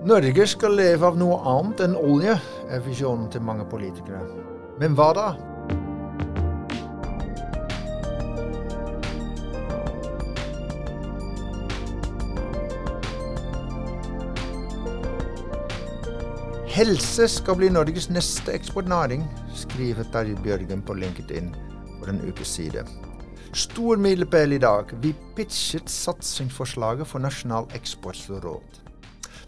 Norge 0.00 0.46
skal 0.48 0.78
leve 0.78 1.04
av 1.04 1.16
noe 1.20 1.36
annet 1.44 1.82
enn 1.84 1.94
olje, 2.00 2.32
er 2.72 2.80
visjonen 2.86 3.26
til 3.28 3.42
mange 3.44 3.66
politikere. 3.68 4.22
Men 4.80 4.94
hva 4.96 5.10
da? 5.12 5.26
Helse 16.72 17.28
skal 17.28 17.60
bli 17.60 17.68
Norges 17.68 18.08
neste 18.08 18.56
eksportnæring, 18.56 19.28
skriver 19.52 20.08
Terje 20.16 20.40
Bjørgen 20.40 20.80
på 20.80 20.96
LinkedIn 20.96 21.52
for 21.98 22.08
en 22.08 22.24
ukes 22.24 22.56
side. 22.56 22.88
Stor 23.52 24.00
milepæl 24.00 24.56
i 24.56 24.64
dag. 24.64 24.96
Vi 25.02 25.12
pitchet 25.36 25.92
satsingsforslaget 25.92 27.10
for 27.10 27.20
Nasjonal 27.20 27.68
eksportråd. 27.76 28.86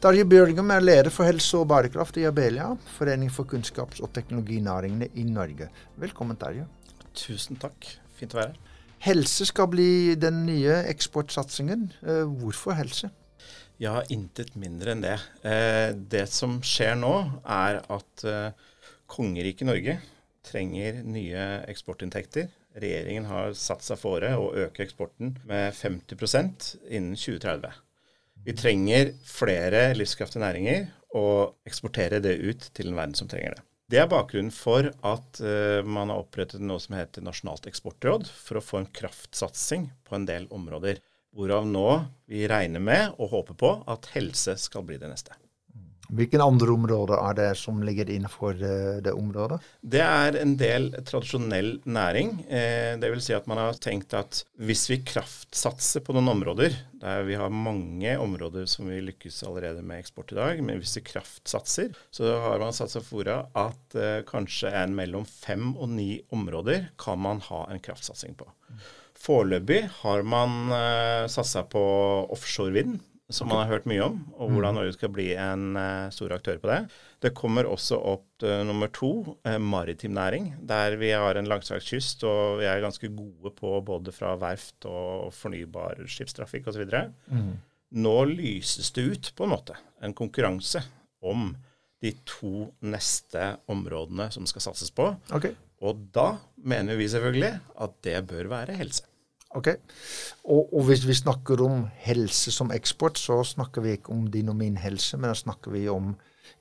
Terje 0.02 0.24
Bjørgum 0.26 0.66
er 0.74 0.82
leder 0.82 1.14
for 1.14 1.28
helse 1.30 1.54
og 1.60 1.68
bærekraft 1.70 2.16
i 2.18 2.24
Abelia, 2.26 2.72
Forening 2.96 3.28
for 3.30 3.46
kunnskaps- 3.46 4.00
og 4.02 4.08
teknologinæringene 4.10 5.06
i 5.14 5.22
Norge. 5.22 5.68
Velkommen, 5.94 6.34
Terje. 6.40 6.64
Tusen 7.14 7.60
takk. 7.62 7.86
Fint 8.18 8.34
å 8.34 8.40
være 8.40 8.50
her. 8.50 8.72
Helse 9.06 9.46
skal 9.46 9.68
bli 9.70 10.16
den 10.18 10.40
nye 10.48 10.80
eksportsatsingen. 10.90 11.84
Eh, 12.02 12.24
hvorfor 12.40 12.74
helse? 12.80 13.12
Ja, 13.78 14.00
intet 14.10 14.56
mindre 14.58 14.96
enn 14.96 15.06
det. 15.06 15.14
Eh, 15.46 15.94
det 15.94 16.24
som 16.34 16.58
skjer 16.66 16.98
nå, 16.98 17.14
er 17.46 17.78
at 17.86 18.26
eh, 18.26 18.74
kongeriket 19.06 19.70
Norge 19.70 19.96
trenger 20.50 20.98
nye 21.06 21.46
eksportinntekter. 21.70 22.50
Regjeringen 22.74 23.30
har 23.30 23.54
satt 23.54 23.86
seg 23.86 24.02
fore 24.02 24.34
å 24.34 24.50
øke 24.66 24.82
eksporten 24.82 25.36
med 25.46 25.70
50% 25.78 26.72
innen 26.90 27.14
2030. 27.14 27.70
Vi 28.42 28.54
trenger 28.58 29.12
flere 29.22 29.92
livskraftige 29.94 30.42
næringer 30.42 30.88
og 31.14 31.54
eksportere 31.68 32.18
det 32.24 32.38
ut 32.42 32.64
til 32.74 32.90
en 32.90 32.96
verden 32.98 33.14
som 33.14 33.28
trenger 33.30 33.54
det. 33.54 33.62
Det 33.92 34.00
er 34.00 34.08
bakgrunnen 34.08 34.54
for 34.54 34.88
at 34.88 35.40
uh, 35.44 35.84
man 35.84 36.10
har 36.10 36.22
opprettet 36.22 36.62
noe 36.64 36.80
som 36.80 36.96
heter 36.96 37.22
Nasjonalt 37.22 37.68
eksportråd, 37.68 38.24
for 38.24 38.58
å 38.58 38.64
få 38.64 38.80
en 38.80 38.88
kraftsatsing 38.88 39.90
på 40.08 40.16
en 40.16 40.26
del 40.26 40.48
områder. 40.54 41.02
Hvorav 41.36 41.68
nå 41.68 41.86
vi 42.28 42.46
regner 42.48 42.82
med 42.82 43.14
og 43.18 43.34
håper 43.36 43.58
på 43.60 43.72
at 43.92 44.08
helse 44.16 44.56
skal 44.60 44.86
bli 44.88 44.98
det 45.00 45.12
neste. 45.12 45.36
Hvilke 46.12 46.40
andre 46.44 46.74
områder 46.74 47.16
er 47.16 47.36
det 47.38 47.48
som 47.56 47.78
ligger 47.84 48.10
innenfor 48.12 48.56
det, 48.60 49.00
det 49.06 49.14
området? 49.16 49.62
Det 49.80 50.02
er 50.04 50.36
en 50.42 50.54
del 50.60 50.90
tradisjonell 51.08 51.78
næring. 51.88 52.34
Eh, 52.52 53.00
vil 53.00 53.22
si 53.24 53.32
at 53.32 53.48
man 53.48 53.60
har 53.62 53.78
tenkt 53.80 54.12
at 54.16 54.42
hvis 54.60 54.84
vi 54.90 55.00
kraftsatser 55.08 56.04
på 56.04 56.12
noen 56.12 56.28
områder, 56.34 56.76
der 57.00 57.24
vi 57.24 57.38
har 57.40 57.52
mange 57.52 58.12
områder 58.20 58.68
som 58.68 58.90
vi 58.92 59.00
lykkes 59.08 59.40
allerede 59.48 59.80
med 59.80 60.02
eksport 60.02 60.34
i 60.34 60.38
dag, 60.38 60.60
men 60.60 60.82
hvis 60.82 60.98
vi 61.00 61.06
kraftsatser, 61.14 61.96
så 62.12 62.34
har 62.44 62.60
man 62.60 62.76
satt 62.76 62.92
seg 62.92 63.06
fora 63.06 63.46
at 63.56 63.96
eh, 63.96 64.20
kanskje 64.28 64.72
en 64.82 64.92
mellom 64.98 65.24
fem 65.28 65.72
og 65.72 65.94
ni 65.96 66.10
områder 66.34 66.90
kan 67.00 67.24
man 67.24 67.40
ha 67.48 67.64
en 67.72 67.80
kraftsatsing 67.80 68.36
på. 68.36 68.50
Foreløpig 69.22 69.86
har 70.02 70.24
man 70.28 70.76
eh, 70.76 71.24
satsa 71.32 71.64
på 71.72 71.82
offshore 72.34 72.76
vind 72.76 73.00
som 73.34 73.50
man 73.50 73.62
har 73.62 73.70
hørt 73.70 73.88
mye 73.90 74.04
om, 74.04 74.20
og 74.36 74.48
mm. 74.48 74.54
hvordan 74.54 74.76
Norge 74.78 74.94
skal 74.96 75.12
bli 75.14 75.28
en 75.38 75.78
uh, 75.78 76.12
stor 76.14 76.34
aktør 76.36 76.60
på 76.62 76.70
det. 76.70 76.78
Det 77.24 77.32
kommer 77.38 77.68
også 77.68 77.98
opp 77.98 78.46
uh, 78.46 78.60
nummer 78.68 78.92
to, 78.94 79.12
uh, 79.46 79.58
maritim 79.58 80.14
næring, 80.16 80.52
der 80.68 80.96
vi 81.00 81.12
har 81.16 81.38
en 81.38 81.50
langstrakt 81.50 81.88
kyst, 81.88 82.24
og 82.28 82.60
vi 82.60 82.68
er 82.70 82.84
ganske 82.84 83.10
gode 83.12 83.54
på 83.58 83.74
både 83.86 84.14
fra 84.14 84.34
verft 84.40 84.88
og 84.88 85.32
fornybar 85.36 86.04
skipstrafikk 86.06 86.70
osv. 86.72 86.86
Mm. 87.32 87.52
Nå 88.02 88.16
lyses 88.32 88.92
det 88.96 89.04
ut 89.04 89.32
på 89.36 89.46
en 89.46 89.52
måte 89.52 89.76
en 90.02 90.16
konkurranse 90.16 90.80
om 91.22 91.52
de 92.02 92.10
to 92.26 92.66
neste 92.82 93.52
områdene 93.70 94.26
som 94.34 94.48
skal 94.50 94.64
satses 94.64 94.90
på. 94.94 95.12
Okay. 95.30 95.54
Og 95.82 95.98
da 96.14 96.36
mener 96.62 96.98
vi 96.98 97.08
selvfølgelig 97.10 97.52
at 97.84 97.96
det 98.06 98.18
bør 98.30 98.50
være 98.50 98.78
helse. 98.78 99.06
Ok. 99.58 99.68
Og, 100.44 100.72
og, 100.72 100.82
hvis 100.88 101.04
vi 101.06 101.16
snakker 101.16 101.60
om 101.64 101.86
helse 102.06 102.52
som 102.54 102.72
eksport, 102.72 103.20
så 103.20 103.42
snakker 103.44 103.84
vi 103.84 103.96
ikke 103.98 104.14
om 104.14 104.26
din 104.32 104.48
og 104.48 104.56
min 104.56 104.78
helse, 104.80 105.18
men 105.20 105.30
da 105.30 105.36
snakker 105.36 105.74
vi 105.74 105.84
om 105.92 106.14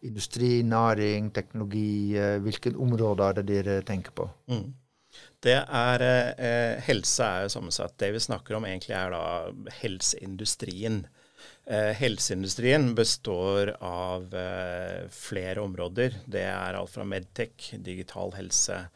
industri, 0.04 0.62
næring, 0.68 1.32
teknologi. 1.34 2.18
Eh, 2.18 2.38
hvilke 2.44 2.74
områder 2.76 3.30
er 3.30 3.40
det 3.40 3.48
dere 3.52 3.82
tenker 3.88 4.16
på? 4.18 4.28
Mm. 4.52 4.74
Det 5.44 5.58
er, 5.58 6.04
eh, 6.38 6.82
Helse 6.86 7.24
er 7.24 7.42
jo 7.44 7.56
sammensatt. 7.56 7.98
Det 7.98 8.12
vi 8.14 8.20
snakker 8.20 8.56
om 8.56 8.66
egentlig 8.66 8.96
er 8.96 9.10
da 9.12 9.24
helseindustrien. 9.82 11.06
Eh, 11.66 11.94
helseindustrien 11.96 12.94
består 12.96 13.76
av 13.82 14.34
eh, 14.34 15.08
flere 15.10 15.62
områder. 15.62 16.18
Det 16.28 16.44
er 16.44 16.78
alt 16.78 16.92
fra 16.94 17.06
medtech, 17.08 17.72
digital 17.84 18.34
helse, 18.38 18.88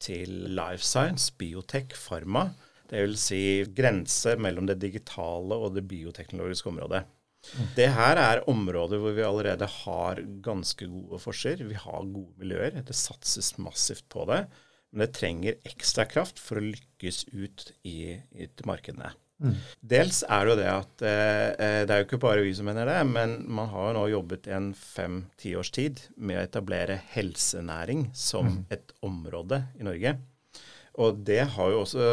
til 0.00 0.28
life 0.52 0.84
science, 0.84 1.32
biotech, 1.38 1.94
farma. 1.96 2.50
Dvs. 2.90 3.26
Si 3.28 3.42
grense 3.76 4.36
mellom 4.38 4.68
det 4.68 4.78
digitale 4.82 5.58
og 5.58 5.74
det 5.76 5.86
bioteknologiske 5.90 6.70
området. 6.70 7.04
Mm. 7.46 7.66
Det 7.76 7.88
her 7.94 8.20
er 8.20 8.44
områder 8.50 9.02
hvor 9.02 9.14
vi 9.16 9.26
allerede 9.26 9.68
har 9.82 10.22
ganske 10.44 10.88
gode 10.90 11.20
forser. 11.22 11.62
Vi 11.66 11.78
har 11.78 12.06
gode 12.06 12.32
miljøer. 12.40 12.80
Det 12.86 12.96
satses 12.96 13.54
massivt 13.62 14.06
på 14.12 14.26
det. 14.30 14.44
Men 14.92 15.04
det 15.04 15.14
trenger 15.18 15.60
ekstra 15.66 16.06
kraft 16.08 16.40
for 16.42 16.58
å 16.58 16.66
lykkes 16.66 17.26
ut 17.34 17.70
i, 17.84 18.16
i 18.16 18.48
markedene. 18.66 19.12
Mm. 19.42 19.56
Dels 19.84 20.22
er 20.32 20.46
det 20.46 20.52
jo 20.52 20.56
det 20.56 20.68
at 20.72 21.02
eh, 21.04 21.80
det 21.84 21.92
er 21.92 22.00
jo 22.00 22.06
ikke 22.06 22.20
bare 22.22 22.44
vi 22.46 22.54
som 22.56 22.68
mener 22.70 22.88
det, 22.88 23.00
men 23.10 23.36
man 23.52 23.68
har 23.68 23.90
jo 23.90 23.96
nå 23.98 24.04
jobbet 24.14 24.48
i 24.48 24.54
en 24.56 24.70
fem-ti 24.78 25.52
års 25.60 25.72
tid 25.76 26.00
med 26.16 26.40
å 26.40 26.46
etablere 26.46 26.96
helsenæring 27.12 28.08
som 28.16 28.48
mm. 28.48 28.62
et 28.72 28.94
område 29.04 29.60
i 29.76 29.84
Norge. 29.86 30.14
Og 31.02 31.18
det 31.28 31.42
har 31.52 31.72
jo 31.72 31.82
også 31.82 32.04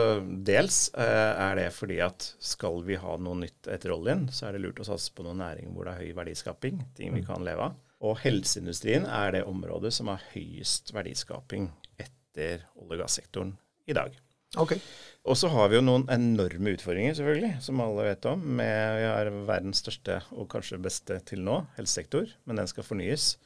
Dels 0.43 0.89
eh, 0.99 1.31
er 1.39 1.55
det 1.59 1.69
fordi 1.75 2.01
at 2.03 2.25
skal 2.43 2.81
vi 2.87 2.97
ha 2.99 3.15
noe 3.15 3.39
nytt 3.45 3.69
etter 3.71 3.93
oljen, 3.95 4.27
så 4.33 4.49
er 4.49 4.57
det 4.57 4.65
lurt 4.65 4.81
å 4.83 4.87
satse 4.87 5.13
på 5.15 5.23
noen 5.25 5.39
næring 5.43 5.71
hvor 5.71 5.87
det 5.87 5.95
er 5.95 6.03
høy 6.03 6.17
verdiskaping, 6.17 6.83
ting 6.97 7.15
vi 7.15 7.23
mm. 7.23 7.27
kan 7.29 7.47
leve 7.47 7.69
av. 7.69 7.79
Og 8.03 8.19
helseindustrien 8.19 9.07
er 9.07 9.37
det 9.37 9.45
området 9.47 9.93
som 9.95 10.11
har 10.11 10.23
høyest 10.33 10.91
verdiskaping 10.95 11.69
etter 11.95 12.65
olje- 12.75 12.97
og 12.97 13.05
gassektoren 13.05 13.55
i 13.87 13.95
dag. 13.95 14.15
Okay. 14.59 14.81
Og 15.25 15.37
så 15.39 15.47
har 15.49 15.71
vi 15.71 15.79
jo 15.79 15.85
noen 15.85 16.03
enorme 16.13 16.75
utfordringer, 16.75 17.15
selvfølgelig, 17.17 17.55
som 17.63 17.79
alle 17.81 18.09
vet 18.09 18.27
om. 18.29 18.43
Med, 18.59 18.97
vi 18.99 19.07
har 19.07 19.31
verdens 19.47 19.81
største 19.81 20.19
og 20.35 20.49
kanskje 20.51 20.81
beste 20.83 21.17
til 21.29 21.41
nå, 21.45 21.61
helsesektor, 21.77 22.27
men 22.45 22.59
den 22.59 22.69
skal 22.69 22.85
fornyes. 22.85 23.37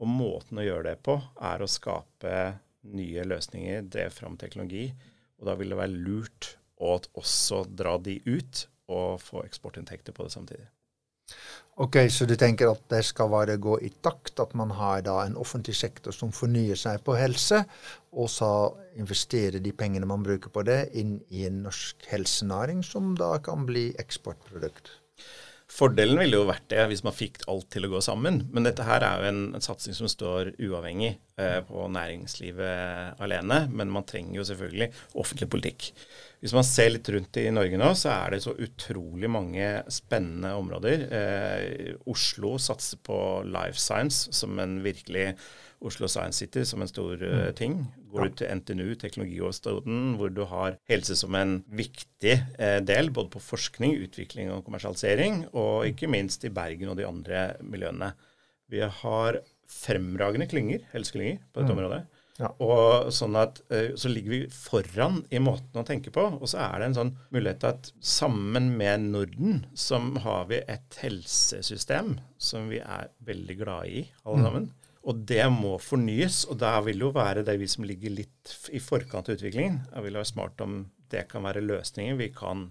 Og 0.00 0.10
måten 0.10 0.60
å 0.60 0.66
gjøre 0.66 0.90
det 0.90 0.98
på 1.06 1.16
er 1.46 1.62
å 1.62 1.70
skape 1.70 2.34
nye 2.96 3.24
løsninger, 3.28 3.86
drev 3.92 4.12
fram 4.14 4.36
teknologi. 4.40 4.88
Og 5.40 5.48
da 5.48 5.56
vil 5.58 5.72
det 5.72 5.80
være 5.80 6.02
lurt 6.08 6.54
å 6.80 6.96
også 7.20 7.64
dra 7.76 7.96
de 8.00 8.18
ut 8.26 8.66
og 8.90 9.20
få 9.22 9.44
eksportinntekter 9.46 10.16
på 10.16 10.26
det 10.26 10.34
samtidig. 10.34 10.68
Ok, 11.80 11.96
Så 12.10 12.26
du 12.26 12.34
tenker 12.36 12.68
at 12.68 12.82
det 12.90 13.04
skal 13.06 13.30
bare 13.30 13.54
gå 13.56 13.76
i 13.86 13.88
takt, 14.02 14.40
at 14.42 14.52
man 14.58 14.72
har 14.76 15.00
da 15.06 15.20
en 15.24 15.36
offentlig 15.38 15.76
sektor 15.78 16.12
som 16.12 16.32
fornyer 16.34 16.76
seg 16.76 17.00
på 17.06 17.14
helse, 17.16 17.62
og 18.12 18.28
så 18.28 18.50
investerer 18.98 19.62
de 19.62 19.72
pengene 19.72 20.08
man 20.10 20.24
bruker 20.26 20.50
på 20.52 20.64
det, 20.66 20.90
inn 20.92 21.20
i 21.30 21.46
en 21.46 21.62
norsk 21.68 22.04
helsenæring, 22.10 22.82
som 22.84 23.14
da 23.16 23.36
kan 23.38 23.64
bli 23.68 23.92
eksportprodukt? 24.02 24.90
Fordelen 25.70 26.18
ville 26.18 26.38
jo 26.40 26.48
vært 26.48 26.66
det 26.72 26.82
hvis 26.90 27.04
man 27.06 27.14
fikk 27.14 27.44
alt 27.50 27.68
til 27.70 27.86
å 27.86 27.92
gå 27.92 28.00
sammen. 28.02 28.42
Men 28.50 28.66
dette 28.66 28.84
her 28.86 29.04
er 29.06 29.22
jo 29.22 29.28
en, 29.30 29.42
en 29.54 29.64
satsing 29.64 29.94
som 29.96 30.10
står 30.10 30.52
uavhengig 30.58 31.12
eh, 31.14 31.60
på 31.66 31.84
næringslivet 31.94 33.22
alene. 33.22 33.62
Men 33.70 33.92
man 33.94 34.06
trenger 34.08 34.40
jo 34.40 34.46
selvfølgelig 34.48 34.90
offentlig 35.14 35.50
politikk. 35.54 35.90
Hvis 36.42 36.56
man 36.56 36.66
ser 36.66 36.90
litt 36.94 37.08
rundt 37.14 37.38
i 37.38 37.46
Norge 37.54 37.78
nå, 37.78 37.92
så 38.00 38.12
er 38.16 38.34
det 38.34 38.42
så 38.42 38.56
utrolig 38.56 39.30
mange 39.30 39.70
spennende 39.92 40.56
områder. 40.58 41.06
Eh, 41.20 41.96
Oslo 42.10 42.56
satser 42.58 43.00
på 43.06 43.18
life 43.46 43.78
science 43.78 44.34
som 44.36 44.58
en 44.58 44.80
virkelig 44.84 45.30
Oslo 45.80 46.08
Science 46.08 46.42
City 46.42 46.64
som 46.68 46.82
en 46.82 46.90
stor 46.90 47.22
uh, 47.24 47.50
ting. 47.56 47.78
Går 48.12 48.28
du 48.28 48.38
til 48.40 48.60
NTNU, 48.60 48.94
Teknologihovedstaden, 49.00 50.14
hvor 50.20 50.32
du 50.34 50.42
har 50.50 50.76
helse 50.90 51.16
som 51.16 51.36
en 51.38 51.60
viktig 51.66 52.36
uh, 52.60 52.78
del 52.84 53.12
både 53.16 53.32
på 53.32 53.42
forskning, 53.44 53.96
utvikling 54.04 54.52
og 54.52 54.64
kommersialisering, 54.66 55.46
og 55.56 55.88
ikke 55.88 56.10
minst 56.10 56.44
i 56.44 56.52
Bergen 56.52 56.92
og 56.92 57.00
de 57.00 57.08
andre 57.08 57.44
miljøene. 57.64 58.12
Vi 58.70 58.82
har 58.84 59.40
fremragende 59.70 60.48
klynger, 60.50 60.84
helseklynger, 60.92 61.40
på 61.50 61.62
dette 61.62 61.72
mm. 61.72 61.78
området. 61.78 62.02
Ja. 62.40 62.48
Og 62.64 63.10
sånn 63.12 63.34
at 63.36 63.58
uh, 63.68 63.92
Så 64.00 64.08
ligger 64.08 64.32
vi 64.32 64.38
foran 64.52 65.18
i 65.28 65.40
måten 65.42 65.80
å 65.80 65.84
tenke 65.86 66.12
på. 66.14 66.24
Og 66.38 66.48
så 66.48 66.60
er 66.64 66.80
det 66.80 66.90
en 66.90 66.98
sånn 66.98 67.14
mulighet 67.32 67.62
til 67.62 67.72
at 67.72 67.90
sammen 68.04 68.72
med 68.80 69.08
Norden, 69.14 69.64
som 69.72 70.12
har 70.24 70.48
vi 70.52 70.60
et 70.60 71.00
helsesystem 71.02 72.18
som 72.40 72.68
vi 72.72 72.80
er 72.80 73.08
veldig 73.28 73.58
glade 73.60 73.88
i, 73.88 74.04
alle 74.24 74.40
mm. 74.40 74.46
sammen. 74.48 74.68
Mm. 74.68 74.76
Og 75.08 75.22
det 75.28 75.46
må 75.52 75.76
fornyes, 75.80 76.42
og 76.52 76.58
da 76.60 76.74
vil 76.84 77.00
det 77.00 77.06
jo 77.06 77.14
være 77.16 77.44
det 77.46 77.56
vi 77.60 77.68
som 77.72 77.86
ligger 77.88 78.12
litt 78.12 78.54
i 78.76 78.82
forkant 78.84 79.30
av 79.30 79.38
utviklingen. 79.38 79.80
Det 79.88 80.04
vil 80.04 80.18
være 80.20 80.28
smart 80.28 80.60
om 80.64 80.82
det 81.10 81.24
kan 81.30 81.44
være 81.46 81.64
løsninger 81.64 82.18
vi 82.20 82.28
kan 82.34 82.68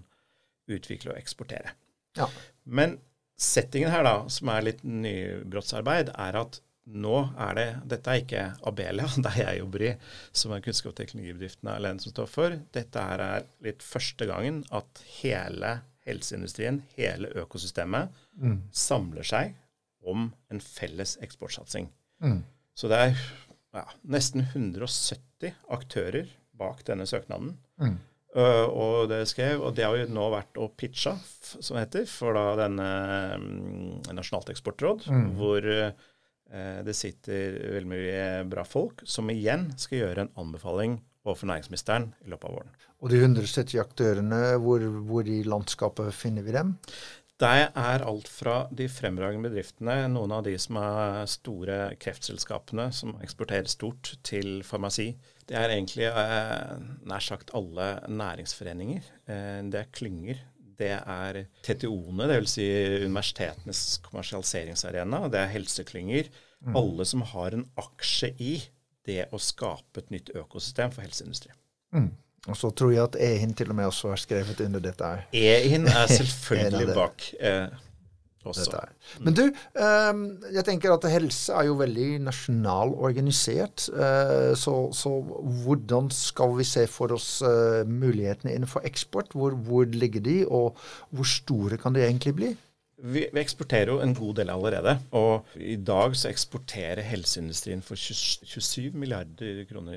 utvikle 0.70 1.14
og 1.14 1.18
eksportere. 1.18 1.74
Ja. 2.18 2.28
Men 2.64 2.98
settingen 3.40 3.90
her, 3.92 4.06
da, 4.06 4.16
som 4.30 4.50
er 4.52 4.66
litt 4.68 4.82
nybrottsarbeid, 4.86 6.12
er 6.14 6.38
at 6.38 6.60
nå 6.90 7.16
er 7.38 7.54
det 7.54 7.66
Dette 7.92 8.10
er 8.10 8.22
ikke 8.22 8.44
Abelia, 8.66 9.06
der 9.26 9.38
jeg 9.42 9.60
jobber 9.60 9.86
i, 9.86 9.92
som 10.32 10.54
er 10.54 10.64
kunnskap- 10.64 10.94
og 10.94 10.98
teknologibedriften 11.00 11.70
alene 11.74 12.02
som 12.02 12.14
står 12.14 12.30
for. 12.30 12.58
Dette 12.74 13.06
er 13.14 13.46
litt 13.66 13.84
første 13.86 14.26
gangen 14.30 14.62
at 14.74 15.02
hele 15.20 15.80
helseindustrien, 16.06 16.80
hele 16.96 17.30
økosystemet, 17.42 18.14
mm. 18.40 18.60
samler 18.72 19.26
seg 19.26 19.56
om 20.00 20.30
en 20.50 20.62
felles 20.64 21.18
eksportsatsing. 21.22 21.90
Mm. 22.22 22.42
Så 22.76 22.90
det 22.90 23.00
er 23.00 23.24
ja, 23.76 23.86
nesten 24.10 24.44
170 24.46 25.56
aktører 25.72 26.30
bak 26.60 26.84
denne 26.88 27.06
søknaden. 27.08 27.54
Mm. 27.80 27.98
Uh, 28.30 28.66
og 28.68 29.08
det 29.10 29.24
skrev, 29.26 29.58
og 29.64 29.74
det 29.74 29.86
har 29.86 29.96
jo 29.98 30.06
nå 30.14 30.28
vært 30.30 30.58
å 30.62 30.68
pitche, 30.78 31.16
som 31.42 31.74
det 31.74 31.88
heter, 31.88 32.06
for 32.06 32.36
da 32.38 32.44
denne 32.60 32.90
um, 33.34 33.96
Nasjonalt 34.14 34.52
eksportråd, 34.52 35.08
mm. 35.10 35.28
hvor 35.40 35.66
uh, 35.66 35.90
det 36.86 36.94
sitter 36.98 37.58
veldig 37.76 37.90
mye 37.90 38.22
bra 38.50 38.62
folk, 38.66 39.02
som 39.06 39.30
igjen 39.34 39.70
skal 39.78 40.04
gjøre 40.04 40.26
en 40.26 40.34
anbefaling 40.44 41.00
overfor 41.26 41.50
næringsministeren 41.50 42.08
i 42.24 42.30
løpet 42.32 42.48
av 42.48 42.54
våren. 42.56 42.76
Og 43.00 43.12
de 43.12 43.18
170 43.20 43.80
aktørene, 43.82 44.40
hvor, 44.62 44.84
hvor 45.08 45.28
i 45.28 45.42
landskapet 45.46 46.14
finner 46.16 46.46
vi 46.46 46.54
dem? 46.54 46.74
Det 47.40 47.48
er 47.48 48.02
alt 48.04 48.28
fra 48.28 48.54
de 48.76 48.84
fremragende 48.92 49.48
bedriftene, 49.48 49.94
noen 50.12 50.32
av 50.36 50.42
de 50.44 50.52
som 50.60 50.76
er 50.76 51.22
store 51.30 51.78
kreftselskapene 52.02 52.90
som 52.92 53.14
eksporterer 53.24 53.70
stort, 53.70 54.12
til 54.26 54.60
farmasi. 54.66 55.14
Det 55.48 55.56
er 55.56 55.72
egentlig 55.72 56.10
eh, 56.10 56.74
nær 57.08 57.24
sagt 57.24 57.54
alle 57.56 57.94
næringsforeninger. 58.12 59.08
Eh, 59.32 59.62
det 59.72 59.80
er 59.80 59.88
klynger. 59.96 60.42
Det 60.80 60.92
er 60.98 61.40
TTO-ene, 61.64 62.28
dvs. 62.28 62.54
Si 62.58 62.68
universitetenes 63.06 63.82
kommersialiseringsarena. 64.04 65.24
Det 65.32 65.40
er 65.40 65.54
helseklynger. 65.54 66.28
Mm. 66.60 66.76
Alle 66.76 67.08
som 67.08 67.24
har 67.32 67.56
en 67.56 67.64
aksje 67.80 68.34
i 68.36 68.54
det 69.08 69.30
å 69.32 69.40
skape 69.40 70.04
et 70.04 70.12
nytt 70.12 70.32
økosystem 70.36 70.92
for 70.92 71.08
helseindustri. 71.08 71.56
Mm. 71.96 72.12
Og 72.48 72.56
så 72.56 72.70
tror 72.72 72.94
jeg 72.94 73.04
at 73.04 73.20
Ehin 73.20 73.52
til 73.54 73.68
og 73.72 73.76
med 73.76 73.90
også 73.90 74.14
har 74.14 74.20
skrevet 74.20 74.60
under 74.64 74.80
dette. 74.80 75.04
her. 75.04 75.26
Ehin 75.32 75.86
er 75.86 76.06
selvfølgelig 76.20 76.94
bak. 76.96 77.26
Eh, 77.40 77.68
også. 78.48 78.78
Men 79.20 79.34
du, 79.36 79.42
um, 79.76 80.22
jeg 80.48 80.64
tenker 80.64 80.94
at 80.94 81.04
helse 81.12 81.52
er 81.52 81.66
jo 81.68 81.74
veldig 81.76 82.22
nasjonalorganisert. 82.24 83.90
Uh, 83.92 84.56
så, 84.56 84.76
så, 84.96 85.12
hvordan 85.64 86.08
skal 86.14 86.56
vi 86.56 86.64
se 86.64 86.86
for 86.88 87.12
oss 87.16 87.42
uh, 87.44 87.84
mulighetene 87.84 88.54
innenfor 88.56 88.86
eksport? 88.88 89.36
Hvor, 89.36 89.50
hvor 89.50 89.84
ligger 89.84 90.24
de, 90.24 90.38
og 90.48 90.78
hvor 91.10 91.28
store 91.28 91.76
kan 91.80 91.94
de 91.94 92.06
egentlig 92.06 92.34
bli? 92.38 92.54
Vi, 93.00 93.22
vi, 93.32 93.40
eksporterer 93.40 93.92
jo 93.94 94.00
en 94.04 94.12
god 94.16 94.40
del 94.40 94.52
allerede. 94.52 94.96
Og 95.16 95.54
i 95.56 95.76
dag 95.76 96.16
så 96.18 96.28
eksporterer 96.30 97.02
helseindustrien 97.06 97.82
for 97.84 98.00
20, 98.00 98.48
27 98.48 98.98
milliarder 99.00 99.64
kroner 99.70 99.96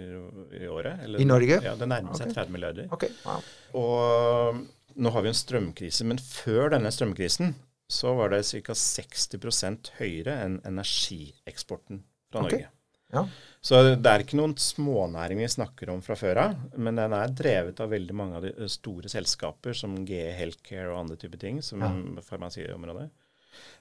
i 0.55 0.67
året. 0.67 1.03
Eller, 1.03 1.19
I 1.19 1.27
Norge? 1.27 1.59
Ja, 1.65 1.75
det 1.79 1.89
nærmer 1.89 2.15
seg 2.17 2.31
okay. 2.31 2.39
30 2.39 2.55
milliarder. 2.55 2.87
Okay. 2.95 3.11
Wow. 3.25 3.51
Og 3.83 4.63
nå 4.95 5.13
har 5.15 5.25
vi 5.25 5.31
en 5.31 5.37
strømkrise, 5.37 6.07
men 6.07 6.21
før 6.21 6.73
denne 6.75 6.91
strømkrisen 6.93 7.55
så 7.93 8.13
var 8.17 8.33
det 8.33 8.43
ca. 8.47 8.75
60% 8.77 9.93
høyere 9.99 10.37
enn 10.45 10.61
energieksporten 10.67 12.03
fra 12.31 12.45
Norge. 12.45 12.69
Ja. 13.13 13.25
Så 13.63 13.79
det 13.95 14.09
er 14.09 14.23
ikke 14.25 14.35
noen 14.35 14.57
smånæring 14.59 15.39
vi 15.39 15.47
snakker 15.47 15.93
om 15.93 16.01
fra 16.03 16.17
før 16.19 16.41
av, 16.41 16.55
men 16.75 16.99
den 16.99 17.13
er 17.15 17.31
drevet 17.31 17.79
av 17.79 17.93
veldig 17.93 18.15
mange 18.19 18.39
av 18.39 18.47
de 18.47 18.67
store 18.71 19.11
selskaper 19.11 19.77
som 19.77 19.95
GE 20.03 20.33
Healthcare 20.35 20.89
og 20.89 20.99
andre 21.05 21.19
typer 21.21 21.39
ting, 21.45 21.61
som 21.63 21.83
ja. 21.85 21.93
farmasiområdet. 22.27 23.07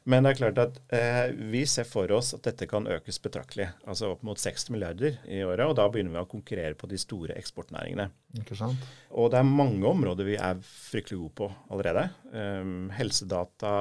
Men 0.05 0.25
det 0.25 0.33
er 0.33 0.39
klart 0.41 0.59
at 0.59 0.79
eh, 0.95 1.31
vi 1.53 1.63
ser 1.69 1.87
for 1.87 2.11
oss 2.15 2.33
at 2.35 2.43
dette 2.49 2.67
kan 2.71 2.89
økes 2.91 3.21
betraktelig. 3.23 3.69
Altså 3.87 4.11
opp 4.13 4.25
mot 4.27 4.41
60 4.41 4.73
milliarder 4.75 5.21
i 5.31 5.43
året. 5.47 5.65
Og 5.69 5.77
da 5.79 5.87
begynner 5.93 6.17
vi 6.17 6.23
å 6.25 6.31
konkurrere 6.31 6.75
på 6.79 6.91
de 6.91 6.99
store 6.99 7.37
eksportnæringene. 7.39 8.09
Ikke 8.43 8.59
sant? 8.59 8.83
Og 9.15 9.31
det 9.33 9.39
er 9.39 9.49
mange 9.49 9.87
områder 9.87 10.27
vi 10.27 10.37
er 10.41 10.59
fryktelig 10.67 11.21
gode 11.21 11.37
på 11.39 11.51
allerede. 11.71 12.09
Um, 12.35 12.91
helsedata, 12.97 13.75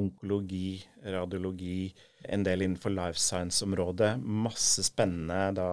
onkologi, 0.00 0.80
radiologi, 1.04 1.90
en 2.32 2.44
del 2.46 2.64
innenfor 2.64 2.94
life 2.96 3.20
science-området. 3.20 4.14
Masse 4.20 4.84
spennende 4.86 5.50
da 5.60 5.70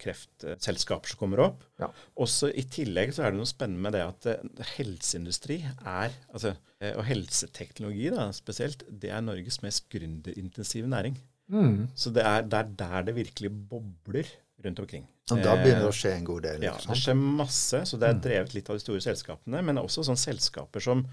kreftselskaper 0.00 1.10
som 1.10 1.20
kommer 1.20 1.42
opp. 1.48 1.64
Ja. 1.82 1.88
Også 2.20 2.50
I 2.54 2.62
tillegg 2.70 3.14
så 3.16 3.24
er 3.24 3.34
det 3.34 3.40
noe 3.40 3.50
spennende 3.50 3.82
med 3.82 3.96
det 3.96 4.04
at 4.06 4.28
uh, 4.30 4.64
helseindustri 4.76 5.60
er, 5.64 6.14
altså, 6.30 6.54
uh, 6.54 6.92
og 6.92 7.04
helseteknologi 7.08 8.12
da, 8.14 8.28
spesielt, 8.36 8.86
det 8.88 9.10
er 9.10 9.24
Norges 9.24 9.60
mest 9.64 9.88
gründerintensive 9.92 10.90
næring. 10.90 11.18
Mm. 11.52 11.90
Så 11.98 12.12
det 12.14 12.24
er, 12.24 12.46
det 12.46 12.60
er, 12.60 12.70
der 12.78 13.10
det 13.10 13.16
virkelig 13.18 13.50
bobler 13.68 14.30
rundt 14.64 14.80
omkring. 14.80 15.04
Og 15.32 15.40
Da 15.40 15.54
begynner 15.56 15.86
det 15.86 15.88
å 15.88 15.96
skje 15.96 16.12
en 16.18 16.26
god 16.28 16.44
del? 16.44 16.64
Ja, 16.66 16.74
det 16.76 16.96
skjer 17.00 17.16
masse. 17.16 17.80
Så 17.88 17.96
det 18.00 18.10
er 18.10 18.16
mm. 18.16 18.22
drevet 18.26 18.56
litt 18.56 18.68
av 18.68 18.76
de 18.76 18.84
store 18.84 19.00
selskapene. 19.04 19.62
Men 19.64 19.80
også 19.80 20.04
sånne 20.04 20.20
selskaper 20.20 20.84
som 20.84 21.04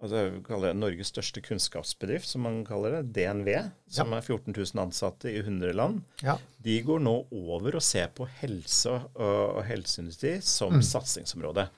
altså, 0.00 0.22
det 0.64 0.72
Norges 0.78 1.12
største 1.12 1.42
kunnskapsbedrift, 1.44 2.28
som 2.28 2.44
man 2.46 2.62
kaller 2.66 2.98
det, 2.98 3.12
DNV, 3.16 3.50
som 3.90 4.12
ja. 4.12 4.20
er 4.20 4.26
14 4.26 4.54
000 4.56 4.82
ansatte 4.82 5.32
i 5.32 5.40
100 5.42 5.74
land, 5.76 6.00
ja. 6.24 6.38
de 6.64 6.78
går 6.86 7.02
nå 7.04 7.14
over 7.30 7.78
og 7.78 7.84
ser 7.84 8.10
på 8.16 8.28
helse 8.40 8.96
og, 8.96 9.60
helseindustri 9.68 10.38
som 10.44 10.78
mm. 10.78 10.86
satsingsområde. 10.92 11.68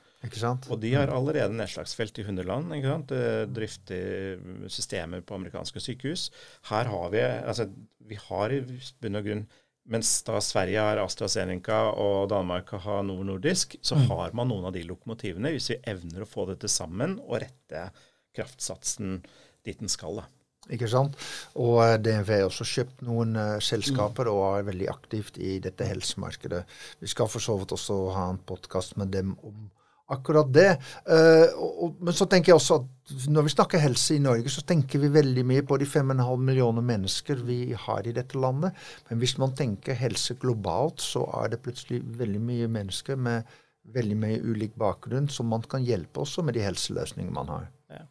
Og 0.71 0.79
de 0.79 0.93
har 0.95 1.11
allerede 1.11 1.55
nedslagsfelt 1.59 2.21
i 2.23 2.27
100 2.29 2.47
land. 2.47 2.71
ikke 2.77 2.93
sant? 2.93 3.15
Drifter 3.51 4.39
systemer 4.71 5.25
på 5.27 5.35
amerikanske 5.35 5.83
sykehus. 5.83 6.29
Her 6.69 6.87
har 6.93 7.11
vi 7.11 7.25
altså, 7.27 7.67
vi 8.07 8.21
har 8.29 8.55
i 8.55 8.63
bunn 9.03 9.19
og 9.19 9.27
grunn 9.27 9.43
mens 9.91 10.11
da 10.23 10.39
Sverige 10.43 10.83
har 10.83 11.01
AstraZeneca 11.03 11.79
og 11.99 12.29
Danmark 12.31 12.71
har 12.85 13.03
Novo 13.07 13.25
Nordisk, 13.27 13.75
så 13.83 13.99
mm. 13.99 14.05
har 14.13 14.35
man 14.39 14.51
noen 14.53 14.69
av 14.69 14.77
de 14.77 14.85
lokomotivene, 14.87 15.51
hvis 15.55 15.73
vi 15.73 15.81
evner 15.91 16.23
å 16.23 16.29
få 16.29 16.47
dette 16.53 16.71
sammen 16.71 17.17
og 17.25 17.41
rette 17.43 17.89
kraftsatsen 18.37 19.21
dit 19.67 19.79
den 19.79 19.93
skal. 19.93 20.23
da. 20.23 20.29
Ikke 20.71 20.87
sant? 20.91 21.19
Og 21.59 21.81
eh, 21.83 21.99
DNV 21.99 22.31
har 22.37 22.47
også 22.47 22.67
kjøpt 22.69 23.03
noen 23.07 23.35
uh, 23.35 23.59
selskaper 23.63 24.31
og 24.31 24.45
er 24.61 24.69
veldig 24.71 24.89
aktivt 24.93 25.41
i 25.43 25.57
dette 25.63 25.87
helsemarkedet. 25.89 26.63
Vi 27.03 27.11
skal 27.11 27.31
for 27.31 27.43
så 27.43 27.57
vidt 27.59 27.75
også 27.75 27.99
ha 28.15 28.29
en 28.31 28.43
podkast 28.47 28.95
med 29.01 29.11
dem 29.15 29.35
om 29.43 29.65
akkurat 30.13 30.51
det. 30.55 30.69
Uh, 31.09 31.51
og, 31.59 31.97
men 32.05 32.15
så 32.15 32.29
tenker 32.31 32.53
jeg 32.53 32.61
også 32.61 32.79
at 32.83 33.27
når 33.33 33.49
vi 33.49 33.55
snakker 33.57 33.83
helse 33.83 34.15
i 34.15 34.23
Norge, 34.23 34.53
så 34.55 34.63
tenker 34.67 35.03
vi 35.03 35.11
veldig 35.11 35.45
mye 35.51 35.65
på 35.67 35.81
de 35.83 35.89
5,5 35.89 36.47
millioner 36.47 36.85
mennesker 36.93 37.43
vi 37.49 37.59
har 37.87 38.07
i 38.07 38.15
dette 38.15 38.39
landet. 38.39 38.79
Men 39.11 39.23
hvis 39.23 39.35
man 39.43 39.57
tenker 39.59 39.99
helse 39.99 40.39
globalt, 40.39 41.03
så 41.03 41.25
er 41.43 41.53
det 41.53 41.63
plutselig 41.65 42.05
veldig 42.21 42.43
mye 42.45 42.71
mennesker 42.71 43.19
med 43.19 43.51
veldig 43.83 44.17
mye 44.19 44.41
ulik 44.41 44.75
bakgrunn 44.79 45.29
som 45.33 45.49
man 45.51 45.65
kan 45.69 45.85
hjelpe 45.85 46.23
også 46.23 46.45
med 46.47 46.57
de 46.57 46.65
helseløsningene 46.65 47.35
man 47.35 47.51
har. 47.51 47.69
Ja. 47.93 48.05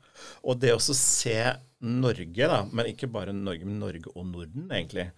Og 0.45 0.59
det 0.61 0.73
å 0.75 0.81
se 0.83 1.37
Norge, 1.81 2.47
da, 2.51 2.61
men 2.69 2.91
ikke 2.91 3.09
bare 3.11 3.33
Norge, 3.33 3.65
men 3.65 3.79
Norge 3.81 4.11
og 4.13 4.27
Norden, 4.29 4.67
egentlig, 4.69 5.09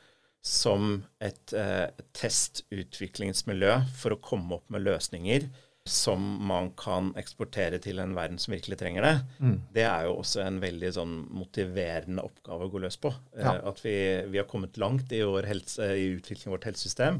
som 0.43 0.97
et 1.23 1.53
eh, 1.55 1.87
testutviklingsmiljø 2.15 3.77
for 3.97 4.15
å 4.15 4.23
komme 4.23 4.59
opp 4.59 4.71
med 4.73 4.83
løsninger 4.85 5.47
som 5.89 6.23
man 6.47 6.69
kan 6.79 7.09
eksportere 7.19 7.79
til 7.83 7.99
en 7.99 8.13
verden 8.15 8.39
som 8.39 8.53
virkelig 8.55 8.77
trenger 8.79 9.03
det, 9.03 9.13
mm. 9.43 9.55
det 9.75 9.83
er 9.83 10.05
jo 10.07 10.17
også 10.21 10.43
en 10.45 10.61
veldig 10.63 10.91
sånn 10.95 11.15
motiverende 11.35 12.23
oppgave 12.23 12.67
å 12.67 12.71
gå 12.71 12.83
løs 12.85 12.99
på. 13.03 13.11
Eh, 13.35 13.43
ja. 13.43 13.57
at 13.67 13.81
vi, 13.83 13.95
vi, 14.31 14.39
har 14.39 14.47
kommet 14.47 14.79
langt 14.79 15.11
i, 15.11 15.19
helse, 15.47 15.89
i 15.99 16.13
utviklingen 16.15 16.53
av 16.53 16.57
vårt 16.57 16.69
helsesystem, 16.71 17.19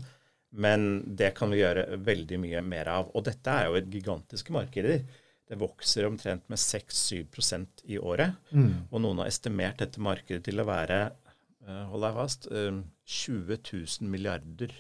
men 0.54 1.02
det 1.18 1.32
kan 1.38 1.50
vi 1.50 1.64
gjøre 1.64 1.98
veldig 2.06 2.38
mye 2.44 2.62
mer 2.66 2.92
av. 2.94 3.10
Og 3.18 3.26
dette 3.26 3.54
er 3.54 3.70
jo 3.70 3.78
et 3.80 3.90
gigantiske 3.90 4.54
markeder. 4.54 5.02
Det 5.50 5.58
vokser 5.60 6.06
omtrent 6.08 6.46
med 6.52 6.62
6-7 6.62 7.66
i 7.90 7.98
året. 7.98 8.38
Mm. 8.52 8.86
Og 8.92 9.02
noen 9.02 9.24
har 9.24 9.32
estimert 9.32 9.82
dette 9.82 10.02
markedet 10.02 10.44
til 10.46 10.62
å 10.62 10.68
være 10.68 11.00
uh, 11.10 11.84
hold 11.90 12.06
deg 12.06 12.20
fast, 12.20 12.48
uh, 12.54 12.80
20 13.18 13.60
000 13.60 14.14
milliarder 14.14 14.72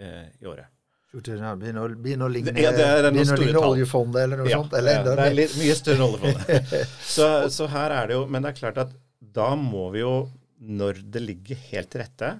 uh, 0.00 0.26
i 0.40 0.48
året. 0.48 0.72
Begynner 1.08 1.80
å, 1.80 1.88
begynner 1.88 2.28
å 2.28 2.32
ligne, 2.32 2.52
ja, 2.60 2.70
ligne 3.08 3.60
oljefondet 3.64 4.26
eller 4.26 4.42
noe 4.42 4.50
ja, 4.50 4.58
sånt? 4.60 4.74
Eller 4.76 4.98
ja, 4.98 5.04
det 5.06 5.24
er 5.24 5.36
litt, 5.38 5.54
mye 5.56 5.76
større 5.78 5.96
enn 5.96 6.16
oljefondet. 6.18 6.74
så, 7.14 7.28
så, 7.52 7.68
her 7.72 7.94
er 7.96 8.10
det 8.10 8.18
jo 8.18 8.26
Men 8.28 8.44
det 8.44 8.50
er 8.52 8.58
klart 8.58 8.80
at 8.84 8.92
da 9.38 9.48
må 9.56 9.86
vi 9.94 10.02
jo, 10.02 10.12
når 10.60 11.00
det 11.08 11.22
ligger 11.24 11.60
helt 11.70 11.92
til 11.94 12.02
rette, 12.04 12.32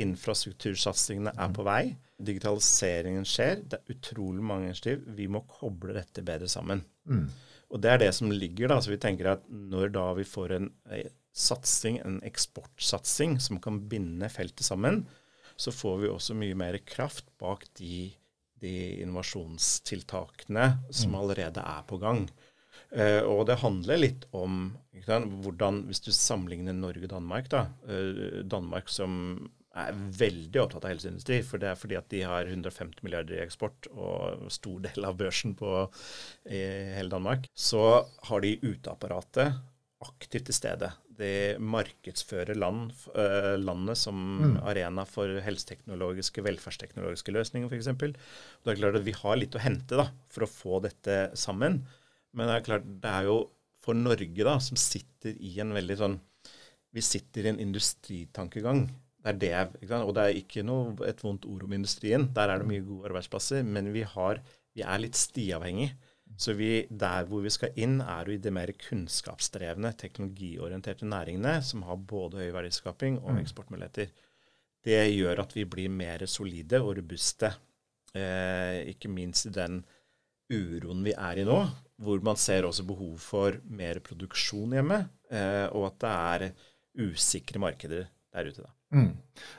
infrastruktursatsingene 0.00 1.34
er 1.36 1.52
på 1.52 1.66
vei, 1.66 1.82
digitaliseringen 2.18 3.26
skjer, 3.28 3.62
det 3.70 3.78
er 3.78 3.94
utrolig 3.94 4.42
mange 4.44 4.70
initiativ, 4.70 5.04
vi 5.14 5.28
må 5.30 5.44
koble 5.50 5.94
dette 5.96 6.24
bedre 6.26 6.48
sammen. 6.50 6.82
Mm. 7.08 7.28
Og 7.68 7.82
det 7.84 7.92
er 7.92 8.02
det 8.02 8.10
som 8.16 8.32
ligger, 8.32 8.72
da. 8.72 8.80
Så 8.82 8.92
vi 8.92 9.00
tenker 9.00 9.34
at 9.34 9.46
når 9.48 9.92
da 9.94 10.06
vi 10.16 10.26
får 10.26 10.56
en, 10.56 10.70
en 10.94 11.14
satsing, 11.36 12.00
en 12.02 12.18
eksportsatsing, 12.26 13.38
som 13.42 13.60
kan 13.62 13.82
binde 13.90 14.30
feltet 14.32 14.66
sammen, 14.66 15.04
så 15.58 15.74
får 15.74 16.02
vi 16.02 16.10
også 16.10 16.36
mye 16.38 16.56
mer 16.58 16.78
kraft 16.86 17.28
bak 17.40 17.66
de, 17.78 18.08
de 18.62 18.74
innovasjonstiltakene 19.02 20.68
som 20.90 21.14
mm. 21.14 21.18
allerede 21.20 21.64
er 21.64 21.86
på 21.88 21.98
gang. 22.02 22.28
Uh, 22.88 23.20
og 23.28 23.44
det 23.50 23.58
handler 23.60 24.00
litt 24.00 24.24
om 24.32 24.70
hvordan, 25.04 25.82
hvis 25.88 26.00
du 26.06 26.12
sammenligner 26.14 26.76
Norge 26.76 27.04
og 27.04 27.12
Danmark, 27.12 27.50
da. 27.52 27.66
Uh, 27.84 28.40
Danmark 28.48 28.88
som 28.92 29.50
er 29.78 29.98
veldig 30.18 30.60
opptatt 30.62 30.86
av 30.86 30.92
helseindustri. 30.92 31.40
For 31.46 31.62
det 31.62 31.70
er 31.70 31.80
fordi 31.80 31.98
at 31.98 32.08
de 32.12 32.22
har 32.26 32.50
150 32.50 33.04
milliarder 33.06 33.38
i 33.38 33.42
eksport 33.44 33.90
og 33.94 34.48
stor 34.52 34.84
del 34.88 35.08
av 35.08 35.18
børsen 35.20 35.56
på, 35.58 35.72
i 36.50 36.62
hele 36.96 37.12
Danmark. 37.12 37.48
Så 37.54 37.82
har 38.30 38.44
de 38.44 38.56
uteapparatet 38.62 39.58
aktivt 40.04 40.48
til 40.48 40.56
stede. 40.56 40.90
De 41.18 41.30
markedsfører 41.58 42.54
land, 42.54 42.92
uh, 43.16 43.56
landet 43.58 43.98
som 43.98 44.18
mm. 44.38 44.56
arena 44.70 45.02
for 45.08 45.40
helseteknologiske, 45.42 46.44
velferdsteknologiske 46.46 47.34
løsninger, 47.34 47.70
f.eks. 47.72 47.90
Det 47.98 48.72
er 48.74 48.78
klart 48.78 49.00
at 49.00 49.06
vi 49.06 49.16
har 49.18 49.40
litt 49.40 49.58
å 49.58 49.62
hente 49.62 49.98
da, 49.98 50.06
for 50.30 50.46
å 50.46 50.50
få 50.52 50.82
dette 50.86 51.20
sammen. 51.38 51.82
Men 52.36 52.50
det 52.50 52.58
er 52.58 52.68
klart, 52.68 52.86
det 53.02 53.10
er 53.10 53.30
jo 53.30 53.40
for 53.82 53.98
Norge, 53.98 54.44
da, 54.44 54.58
som 54.62 54.78
sitter 54.78 55.36
i 55.40 55.58
en 55.62 55.74
veldig 55.74 55.98
sånn 55.98 56.18
Vi 56.94 57.02
sitter 57.04 57.46
i 57.46 57.50
en 57.52 57.60
industritankegang. 57.60 58.86
Det 59.36 59.50
er 59.52 59.72
det, 59.72 59.88
sant? 59.88 60.06
Og 60.06 60.14
det 60.16 60.24
er 60.24 60.38
ikke 60.40 60.64
noe, 60.66 60.94
et 61.08 61.20
vondt 61.24 61.46
ord 61.48 61.66
om 61.66 61.74
industrien. 61.76 62.28
Der 62.34 62.52
er 62.52 62.62
det 62.62 62.68
mye 62.70 62.84
gode 62.86 63.10
arbeidsplasser. 63.10 63.66
Men 63.66 63.92
vi, 63.94 64.04
har, 64.06 64.40
vi 64.76 64.84
er 64.86 65.02
litt 65.02 65.18
stiavhengig. 65.18 65.90
Så 66.38 66.54
vi, 66.54 66.86
der 66.90 67.26
hvor 67.28 67.42
vi 67.44 67.52
skal 67.52 67.76
inn, 67.80 67.98
er 68.04 68.28
jo 68.28 68.36
i 68.36 68.42
de 68.42 68.52
mer 68.54 68.70
kunnskapsdrevne, 68.76 69.94
teknologiorienterte 69.98 71.08
næringene 71.08 71.58
som 71.64 71.84
har 71.88 71.98
både 71.98 72.42
høy 72.42 72.50
verdiskaping 72.54 73.18
og 73.22 73.32
mm. 73.34 73.40
eksportmuligheter. 73.42 74.12
Det 74.84 75.00
gjør 75.10 75.42
at 75.42 75.54
vi 75.56 75.64
blir 75.68 75.90
mer 75.90 76.24
solide 76.30 76.82
og 76.84 76.94
robuste. 77.00 77.50
Eh, 78.16 78.84
ikke 78.92 79.10
minst 79.12 79.48
i 79.48 79.54
den 79.56 79.82
uroen 80.52 81.02
vi 81.04 81.12
er 81.12 81.42
i 81.42 81.46
nå, 81.48 81.58
hvor 82.00 82.22
man 82.24 82.38
ser 82.40 82.68
også 82.68 82.86
behov 82.88 83.18
for 83.20 83.58
mer 83.68 84.00
produksjon 84.04 84.76
hjemme, 84.78 85.02
eh, 85.32 85.66
og 85.74 85.90
at 85.90 86.00
det 86.04 86.14
er 86.14 87.08
usikre 87.08 87.60
markeder 87.62 88.08
der 88.32 88.48
ute. 88.48 88.64
da. 88.64 88.77
Mm. 88.94 89.12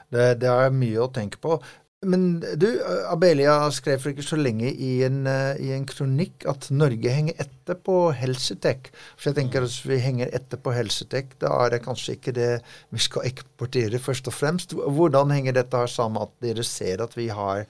Det, 0.10 0.26
det, 0.42 0.50
er 0.50 0.74
mye 0.74 1.06
å 1.06 1.12
tenke 1.14 1.40
på. 1.42 1.60
Men 2.08 2.40
du, 2.40 2.68
Abelia 3.12 3.58
skrev 3.76 4.00
for 4.00 4.14
ikke 4.14 4.24
så 4.24 4.38
lenge 4.40 4.70
i 4.72 4.92
en, 5.04 5.26
uh, 5.28 5.58
i 5.60 5.74
en 5.76 5.84
kronikk 5.88 6.46
at 6.48 6.70
Norge 6.72 7.12
henger 7.12 7.42
etter 7.44 7.76
på 7.76 7.98
helsetek. 8.16 8.88
Så 9.18 9.30
jeg 9.30 9.40
tenker 9.42 9.66
at 9.66 9.68
Hvis 9.68 9.84
vi 9.90 10.00
henger 10.00 10.32
etter 10.36 10.62
på 10.64 10.72
helsetek, 10.72 11.36
da 11.44 11.52
er 11.66 11.76
det 11.76 11.84
kanskje 11.84 12.16
ikke 12.16 12.36
det 12.38 12.50
vi 12.96 13.04
skal 13.04 13.28
eksportere 13.28 14.00
først 14.00 14.32
og 14.32 14.38
fremst. 14.38 14.78
Hvordan 14.80 15.36
henger 15.36 15.60
dette 15.60 15.84
her 15.84 15.92
sammen 15.92 16.24
at 16.24 16.32
dere 16.40 16.64
ser 16.64 17.04
at 17.04 17.18
vi 17.20 17.28
har 17.28 17.66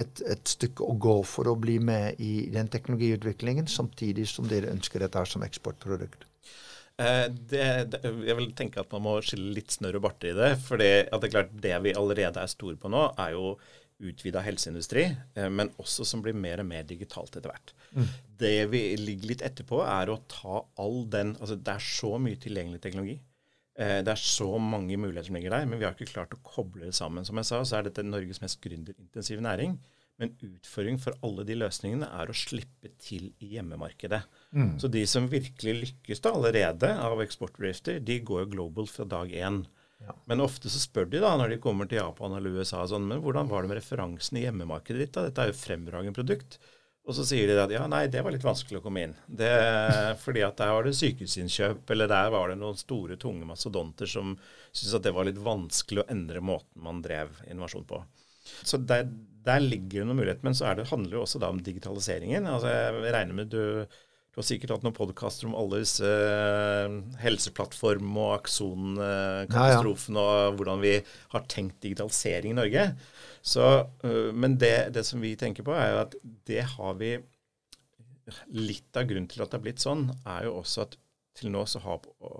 et, 0.00 0.22
et, 0.26 0.48
stykke 0.48 0.82
å 0.88 0.96
gå 0.98 1.18
for 1.28 1.52
å 1.52 1.58
bli 1.60 1.76
med 1.78 2.20
i 2.24 2.48
den 2.54 2.72
teknologiutviklingen, 2.72 3.68
samtidig 3.70 4.26
som 4.32 4.48
dere 4.48 4.72
ønsker 4.72 5.04
dette 5.04 5.20
her 5.20 5.28
som 5.28 5.44
eksportprodukt? 5.46 6.24
Eh, 7.02 7.24
det, 7.30 7.62
det, 7.90 8.00
jeg 8.04 8.36
vil 8.38 8.52
tenke 8.54 8.82
at 8.82 8.92
man 8.94 9.02
må 9.06 9.14
skille 9.26 9.54
litt 9.56 9.74
snørr 9.74 9.98
og 9.98 10.04
barte 10.06 10.30
i 10.30 10.36
det. 10.36 10.52
For 10.62 10.80
det, 10.80 10.92
det, 11.10 11.22
er 11.28 11.32
klart 11.32 11.56
det 11.64 11.74
vi 11.86 11.96
allerede 11.98 12.42
er 12.42 12.52
store 12.52 12.78
på 12.80 12.90
nå, 12.92 13.08
er 13.18 13.34
jo 13.34 13.54
utvida 14.04 14.42
helseindustri, 14.44 15.04
eh, 15.34 15.50
men 15.50 15.70
også 15.80 16.06
som 16.06 16.22
blir 16.22 16.36
mer 16.36 16.62
og 16.62 16.68
mer 16.70 16.86
digitalt 16.86 17.36
etter 17.36 17.50
hvert. 17.50 17.74
Mm. 17.94 18.08
Det 18.44 18.56
vi 18.72 18.82
ligger 19.00 19.30
litt 19.32 19.44
etterpå, 19.46 19.80
er 19.86 20.10
å 20.10 20.20
ta 20.30 20.64
all 20.82 21.04
den 21.10 21.36
altså 21.38 21.56
Det 21.58 21.76
er 21.76 21.86
så 21.86 22.16
mye 22.20 22.40
tilgjengelig 22.40 22.82
teknologi. 22.84 23.18
Eh, 23.78 24.00
det 24.06 24.12
er 24.14 24.20
så 24.20 24.52
mange 24.62 24.98
muligheter 24.98 25.30
som 25.30 25.38
ligger 25.38 25.56
der, 25.56 25.66
men 25.70 25.80
vi 25.80 25.86
har 25.88 25.96
ikke 25.96 26.12
klart 26.12 26.34
å 26.36 26.42
koble 26.46 26.86
det 26.86 26.94
sammen. 26.94 27.26
Som 27.26 27.40
jeg 27.40 27.50
sa, 27.50 27.62
så 27.66 27.78
er 27.78 27.88
dette 27.88 28.06
Norges 28.06 28.42
mest 28.44 28.60
gründerintensive 28.62 29.42
næring. 29.42 29.78
Men 30.22 30.34
utfordringen 30.46 31.00
for 31.02 31.16
alle 31.26 31.42
de 31.46 31.56
løsningene 31.58 32.06
er 32.20 32.30
å 32.30 32.36
slippe 32.38 32.92
til 33.02 33.32
i 33.42 33.54
hjemmemarkedet. 33.56 34.20
Mm. 34.54 34.76
Så 34.78 34.90
de 34.92 35.02
som 35.10 35.26
virkelig 35.30 35.74
lykkes 35.80 36.22
da 36.22 36.34
allerede 36.36 36.92
av 37.02 37.22
eksportbedrifter, 37.24 37.98
de 37.98 38.20
går 38.22 38.44
jo 38.44 38.52
global 38.52 38.86
fra 38.90 39.08
dag 39.10 39.34
én. 39.34 39.64
Ja. 40.04 40.14
Men 40.30 40.44
ofte 40.44 40.70
så 40.70 40.78
spør 40.78 41.08
de 41.10 41.22
da, 41.22 41.34
når 41.40 41.54
de 41.54 41.60
kommer 41.64 41.90
til 41.90 41.98
Japan 41.98 42.36
eller 42.36 42.60
USA 42.60 42.84
sånn, 42.86 43.08
men 43.10 43.22
hvordan 43.24 43.50
var 43.50 43.64
det 43.64 43.72
med 43.72 43.80
referansen 43.80 44.38
i 44.38 44.46
hjemmemarkedet 44.46 45.02
ditt? 45.02 45.14
da? 45.16 45.26
Dette 45.26 45.44
er 45.44 45.50
jo 45.50 45.58
fremragende 45.58 46.16
produkt. 46.16 46.58
Og 47.04 47.12
så 47.18 47.24
sier 47.28 47.50
de 47.50 47.56
at 47.60 47.72
ja, 47.72 47.82
nei, 47.90 48.06
det 48.08 48.22
var 48.24 48.32
litt 48.32 48.46
vanskelig 48.46 48.78
å 48.80 48.84
komme 48.86 49.02
inn. 49.04 49.14
Det, 49.26 49.50
fordi 50.24 50.44
at 50.46 50.60
der 50.60 50.72
var 50.72 50.86
det 50.86 50.94
sykehusinnkjøp, 50.96 51.82
eller 51.92 52.08
der 52.08 52.30
var 52.32 52.52
det 52.52 52.60
noen 52.60 52.78
store, 52.80 53.18
tunge 53.20 53.48
mastodonter 53.48 54.08
som 54.08 54.36
syntes 54.70 54.94
at 54.96 55.04
det 55.04 55.12
var 55.16 55.28
litt 55.28 55.42
vanskelig 55.42 56.04
å 56.04 56.10
endre 56.14 56.40
måten 56.44 56.86
man 56.86 57.02
drev 57.04 57.42
innovasjon 57.50 57.84
på. 57.90 58.00
Så 58.44 58.80
der, 58.80 59.06
der 59.44 59.62
ligger 59.62 60.02
det 60.02 60.08
noen 60.08 60.20
muligheter. 60.22 60.46
Men 60.46 60.56
så 60.56 60.72
det, 60.76 60.88
handler 60.90 61.12
det 61.12 61.20
jo 61.20 61.26
også 61.26 61.42
da 61.42 61.52
om 61.52 61.62
digitaliseringen. 61.64 62.48
Altså 62.50 62.72
jeg 62.72 63.14
regner 63.14 63.38
med 63.38 63.52
du, 63.52 63.62
du 64.34 64.40
har 64.40 64.46
sikkert 64.48 64.72
hatt 64.74 64.86
noen 64.86 64.96
podkaster 64.96 65.46
om 65.46 65.54
alle 65.58 65.82
disse 65.84 66.08
uh, 66.08 66.96
helseplattform- 67.22 68.16
og 68.18 68.32
Akson-katastrofen, 68.40 70.18
ja, 70.18 70.24
ja. 70.24 70.48
og 70.48 70.58
hvordan 70.58 70.82
vi 70.82 70.96
har 71.36 71.46
tenkt 71.52 71.78
digitalisering 71.84 72.54
i 72.54 72.58
Norge. 72.58 72.88
Så, 73.44 73.68
øh, 74.08 74.32
men 74.34 74.56
det, 74.56 74.94
det, 74.96 75.04
som 75.04 75.20
vi 75.20 75.34
tenker 75.36 75.66
på, 75.66 75.74
er 75.76 75.90
jo 75.92 76.02
at 76.06 76.18
det 76.48 76.66
har 76.76 76.98
vi 77.00 77.16
Litt 78.56 78.96
av 78.96 79.04
grunnen 79.04 79.26
til 79.28 79.42
at 79.44 79.50
det 79.52 79.58
har 79.58 79.62
blitt 79.66 79.82
sånn, 79.82 80.06
er 80.24 80.46
jo 80.46 80.54
også 80.62 80.86
at 80.86 80.94
til 81.36 81.50
nå 81.52 81.66
så 81.68 81.82
har, 81.84 81.98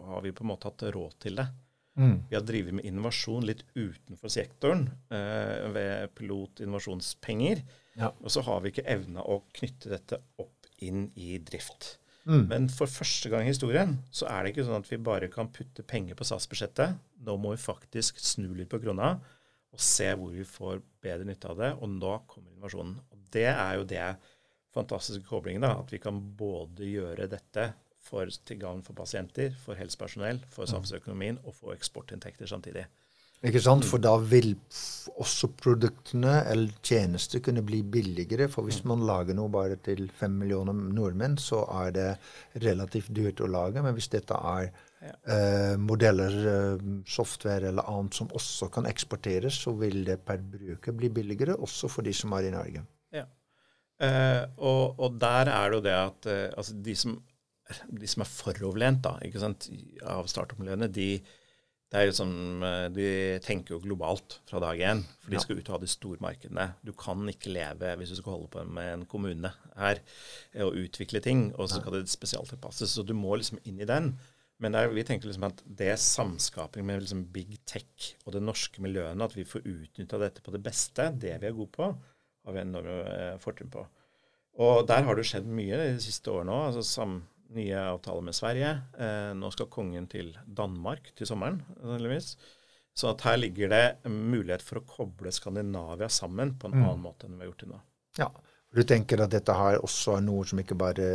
har 0.08 0.22
vi 0.24 0.32
på 0.32 0.40
en 0.46 0.48
måte 0.48 0.70
hatt 0.70 0.84
råd 0.94 1.18
til 1.20 1.36
det. 1.36 1.44
Mm. 1.94 2.16
Vi 2.28 2.36
har 2.36 2.42
drevet 2.46 2.74
med 2.74 2.86
innovasjon 2.88 3.46
litt 3.46 3.62
utenfor 3.76 4.32
sektoren 4.32 4.88
eh, 5.14 5.66
ved 5.74 6.14
pilotinnovasjonspenger. 6.18 7.62
Ja. 8.00 8.10
Og 8.18 8.32
så 8.34 8.42
har 8.46 8.62
vi 8.62 8.72
ikke 8.72 8.86
evna 8.90 9.22
å 9.22 9.42
knytte 9.54 9.92
dette 9.92 10.18
opp 10.42 10.66
inn 10.82 11.06
i 11.14 11.38
drift. 11.38 11.98
Mm. 12.24 12.46
Men 12.48 12.66
for 12.72 12.90
første 12.90 13.28
gang 13.30 13.44
i 13.44 13.52
historien 13.52 13.98
så 14.14 14.26
er 14.32 14.42
det 14.42 14.54
ikke 14.54 14.66
sånn 14.66 14.80
at 14.80 14.90
vi 14.90 14.98
bare 15.06 15.30
kan 15.32 15.50
putte 15.54 15.84
penger 15.86 16.18
på 16.18 16.26
statsbudsjettet. 16.26 16.98
Nå 17.24 17.36
må 17.40 17.54
vi 17.54 17.62
faktisk 17.62 18.18
snu 18.22 18.50
litt 18.56 18.72
på 18.72 18.80
krona 18.82 19.14
og 19.74 19.82
se 19.82 20.06
hvor 20.16 20.30
vi 20.34 20.46
får 20.46 20.80
bedre 21.02 21.26
nytte 21.28 21.50
av 21.50 21.60
det. 21.60 21.72
Og 21.82 21.90
nå 21.90 22.16
kommer 22.30 22.50
innovasjonen. 22.54 22.96
Og 23.12 23.28
det 23.34 23.50
er 23.50 23.78
jo 23.78 23.86
det 23.90 24.06
fantastiske 24.74 25.26
koblingen, 25.28 25.62
da, 25.62 25.76
at 25.78 25.92
vi 25.94 26.00
kan 26.02 26.18
både 26.38 26.88
gjøre 26.88 27.28
dette 27.30 27.68
for, 28.04 28.28
til 28.46 28.60
gagn 28.60 28.82
for 28.84 28.96
pasienter, 28.96 29.54
for 29.64 29.78
helsepersonell, 29.78 30.42
for 30.52 30.68
samfunnsøkonomien 30.70 31.40
og 31.44 31.56
for 31.56 31.74
eksportinntekter 31.76 32.50
samtidig. 32.50 32.84
Ikke 33.44 33.60
sant? 33.60 33.84
For 33.84 34.00
da 34.00 34.14
vil 34.24 34.54
også 35.20 35.50
produktene 35.60 36.38
eller 36.48 36.72
tjenester 36.84 37.42
kunne 37.44 37.64
bli 37.66 37.82
billigere. 37.82 38.48
For 38.48 38.64
hvis 38.64 38.80
man 38.88 39.04
lager 39.04 39.36
noe 39.36 39.52
bare 39.52 39.76
til 39.84 40.06
fem 40.16 40.38
millioner 40.40 40.72
nordmenn, 40.72 41.36
så 41.40 41.60
er 41.82 41.92
det 41.92 42.08
relativt 42.64 43.12
dyrt 43.16 43.42
å 43.44 43.50
lage. 43.52 43.84
Men 43.84 43.96
hvis 43.98 44.08
dette 44.14 44.38
er 44.38 44.70
eh, 45.04 45.76
modeller, 45.76 46.38
eh, 46.54 46.88
software 47.04 47.68
eller 47.68 47.90
annet 47.92 48.16
som 48.16 48.32
også 48.32 48.70
kan 48.72 48.88
eksporteres, 48.88 49.60
så 49.66 49.76
vil 49.76 50.00
det 50.08 50.22
per 50.24 50.40
bruker 50.40 50.96
bli 50.96 51.12
billigere, 51.12 51.58
også 51.60 51.92
for 51.92 52.06
de 52.06 52.16
som 52.16 52.32
er 52.38 52.48
i 52.48 52.54
Norge. 52.54 52.86
Ja. 53.12 53.28
Eh, 54.00 54.42
og, 54.56 54.96
og, 54.98 55.20
der 55.20 55.52
er 55.52 55.68
det 55.68 55.76
jo 55.76 55.84
det 55.84 55.94
at 55.98 56.32
eh, 56.32 56.48
altså 56.56 56.80
de, 56.86 56.96
som, 56.98 57.18
de 57.88 58.10
som 58.10 58.24
er 58.24 58.30
foroverlent 58.30 59.02
da, 59.06 59.16
ikke 59.24 59.40
sant, 59.42 59.70
av 60.02 60.28
startup-miljøene, 60.30 60.90
de 60.92 61.08
det 61.94 62.00
er 62.00 62.08
jo 62.08 62.14
som, 62.16 62.30
eh, 62.66 62.88
De 62.90 63.38
tenker 63.38 63.76
jo 63.76 63.82
globalt 63.84 64.40
fra 64.48 64.58
dag 64.58 64.80
én, 64.82 65.04
for 65.22 65.30
de 65.30 65.38
skal 65.38 65.60
ut 65.60 65.68
og 65.68 65.74
ha 65.76 65.78
de 65.78 65.90
store 65.92 66.18
markedene. 66.18 66.74
Du 66.82 66.90
kan 66.92 67.22
ikke 67.30 67.52
leve 67.54 67.92
hvis 68.00 68.10
du 68.10 68.16
skal 68.18 68.34
holde 68.34 68.50
på 68.50 68.64
med 68.66 68.88
en 68.92 69.04
kommune 69.06 69.52
her 69.76 70.00
og 70.64 70.74
utvikle 70.74 71.22
ting, 71.22 71.52
og 71.54 71.68
så 71.68 71.78
skal 71.78 72.00
det 72.00 72.10
spesialtilpasses. 72.10 72.90
Så 72.90 73.06
du 73.06 73.14
må 73.14 73.36
liksom 73.36 73.60
inn 73.64 73.78
i 73.78 73.86
den. 73.86 74.18
Men 74.58 74.72
der, 74.72 74.88
vi 74.88 75.04
tenker 75.06 75.28
liksom 75.28 75.46
at 75.46 75.62
det 75.66 75.98
samskaping 75.98 76.86
med 76.86 77.04
liksom 77.04 77.26
big 77.30 77.58
tech 77.66 78.14
og 78.24 78.32
det 78.34 78.42
norske 78.42 78.82
miljøene, 78.82 79.22
at 79.22 79.36
vi 79.36 79.46
får 79.46 79.62
utnytta 79.62 80.18
dette 80.18 80.42
på 80.42 80.50
det 80.54 80.62
beste, 80.62 81.12
det 81.14 81.36
vi 81.42 81.46
er 81.46 81.54
gode 81.54 81.74
på, 81.74 81.90
har 82.44 82.54
vi 82.54 82.62
enorme 82.62 82.98
eh, 83.12 83.38
fortrinn 83.42 83.70
på. 83.70 83.86
Og 84.64 84.86
der 84.86 85.02
har 85.06 85.14
det 85.14 85.26
skjedd 85.26 85.46
mye 85.46 85.78
de 85.78 86.02
siste 86.02 86.30
årene 86.30 86.54
òg. 86.54 86.66
Altså 86.72 86.82
nye 87.56 87.78
avtaler 87.94 88.24
med 88.26 88.36
Sverige. 88.36 88.70
Eh, 88.98 89.30
nå 89.38 89.50
skal 89.54 89.70
kongen 89.72 90.06
til 90.10 90.32
Danmark 90.46 91.12
til 91.18 91.28
sommeren, 91.28 91.60
sannsynligvis. 91.78 92.34
Så 92.94 93.10
at 93.10 93.24
her 93.26 93.38
ligger 93.40 93.72
det 93.72 94.10
mulighet 94.10 94.62
for 94.62 94.78
å 94.78 94.86
koble 94.86 95.32
Skandinavia 95.34 96.08
sammen 96.12 96.54
på 96.58 96.70
en 96.70 96.76
mm. 96.78 96.84
annen 96.84 97.02
måte 97.02 97.26
enn 97.26 97.38
vi 97.38 97.42
har 97.42 97.50
gjort 97.50 97.64
til 97.64 97.72
nå. 97.72 97.80
Ja, 98.20 98.28
du 98.74 98.82
tenker 98.86 99.22
at 99.22 99.30
dette 99.34 99.54
her 99.54 99.80
også 99.82 100.16
er 100.18 100.24
noe 100.26 100.44
som 100.46 100.60
ikke 100.62 100.76
bare 100.78 101.08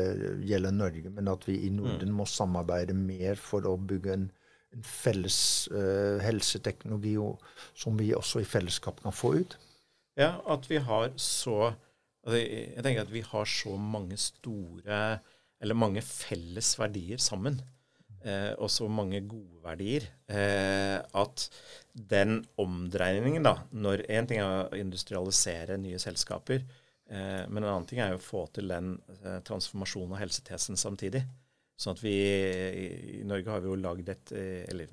gjelder 0.48 0.76
Norge, 0.76 1.12
men 1.12 1.32
at 1.32 1.48
vi 1.48 1.58
i 1.68 1.72
Norden 1.76 2.12
mm. 2.12 2.20
må 2.20 2.28
samarbeide 2.28 2.96
mer 2.96 3.40
for 3.40 3.68
å 3.68 3.76
bygge 3.80 4.14
en, 4.16 4.28
en 4.76 4.86
felles 4.88 5.40
uh, 5.74 6.20
helseteknologi 6.24 7.18
som 7.76 8.00
vi 8.00 8.14
også 8.16 8.44
i 8.44 8.48
fellesskap 8.48 9.04
kan 9.04 9.16
få 9.16 9.34
ut? 9.42 9.58
Ja, 10.20 10.38
at 10.52 10.68
vi 10.72 10.80
har 10.84 11.12
så 11.16 11.74
altså 12.28 12.40
Jeg 12.40 12.84
tenker 12.84 13.06
at 13.06 13.12
vi 13.12 13.22
har 13.24 13.46
så 13.48 13.76
mange 13.80 14.18
store 14.20 15.20
eller 15.60 15.78
mange 15.78 16.04
felles 16.06 16.72
verdier 16.80 17.22
sammen. 17.22 17.60
Eh, 18.20 18.52
og 18.60 18.68
så 18.72 18.88
mange 18.92 19.22
gode 19.28 19.62
verdier. 19.64 20.08
Eh, 20.28 20.98
at 21.00 21.46
den 21.94 22.42
omdreiningen, 22.60 23.46
da 23.48 23.56
når 23.72 24.04
Én 24.12 24.28
ting 24.28 24.42
er 24.44 24.66
å 24.68 24.80
industrialisere 24.80 25.80
nye 25.80 26.00
selskaper, 26.02 26.66
eh, 27.10 27.44
men 27.48 27.64
en 27.64 27.70
annen 27.70 27.88
ting 27.90 28.02
er 28.04 28.14
jo 28.14 28.20
å 28.20 28.26
få 28.26 28.46
til 28.56 28.72
den 28.72 28.98
eh, 29.22 29.40
transformasjonen 29.48 30.18
av 30.18 30.24
helsetjenesten 30.24 30.80
samtidig. 30.80 31.24
Sånn 31.80 31.96
at 31.96 32.04
vi 32.04 32.18
i 32.20 33.24
Norge 33.24 33.54
har 33.54 33.62
vi 33.64 33.70
jo 33.72 33.78
lagd 33.80 34.10
et 34.12 34.34
eller 34.36 34.90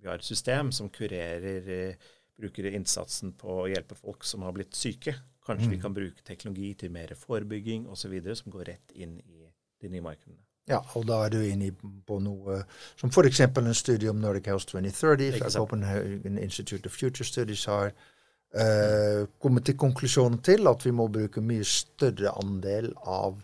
vi 0.00 0.08
har 0.08 0.16
et 0.16 0.24
system 0.24 0.70
som 0.72 0.88
kurerer 0.88 1.98
bruker 2.40 2.70
innsatsen 2.70 3.34
på 3.36 3.58
å 3.62 3.68
hjelpe 3.68 3.98
folk 3.98 4.24
som 4.24 4.46
har 4.46 4.54
blitt 4.56 4.72
syke. 4.72 5.12
Kanskje 5.44 5.68
mm. 5.68 5.74
vi 5.74 5.80
kan 5.82 5.96
bruke 5.96 6.24
teknologi 6.24 6.70
til 6.80 6.94
mer 6.94 7.12
forebygging 7.18 7.84
osv., 7.92 8.16
som 8.40 8.54
går 8.54 8.70
rett 8.72 8.94
inn 8.96 9.18
i 9.20 9.39
de 9.82 9.90
nye 9.92 10.04
markedene. 10.04 10.40
Ja, 10.70 10.78
og 10.94 11.06
da 11.08 11.24
er 11.24 11.32
du 11.32 11.40
inne 11.42 11.72
på 12.06 12.20
noe 12.22 12.60
som 13.00 13.10
f.eks. 13.10 13.40
en 13.42 13.74
studie 13.74 14.10
om 14.10 14.20
Nordic 14.22 14.46
House 14.52 14.68
2030 14.70 15.38
fra 15.40 15.50
Copenhagen 15.56 16.38
Institute 16.38 16.86
of 16.86 16.94
Future 16.94 17.26
Studies 17.26 17.64
har 17.66 17.90
uh, 17.90 19.26
kommet 19.42 19.66
til 19.66 19.78
konklusjonen 19.80 20.38
til 20.46 20.70
at 20.70 20.84
vi 20.86 20.92
må 20.94 21.08
bruke 21.10 21.42
mye 21.42 21.66
større 21.66 22.36
andel 22.38 22.92
av 23.02 23.40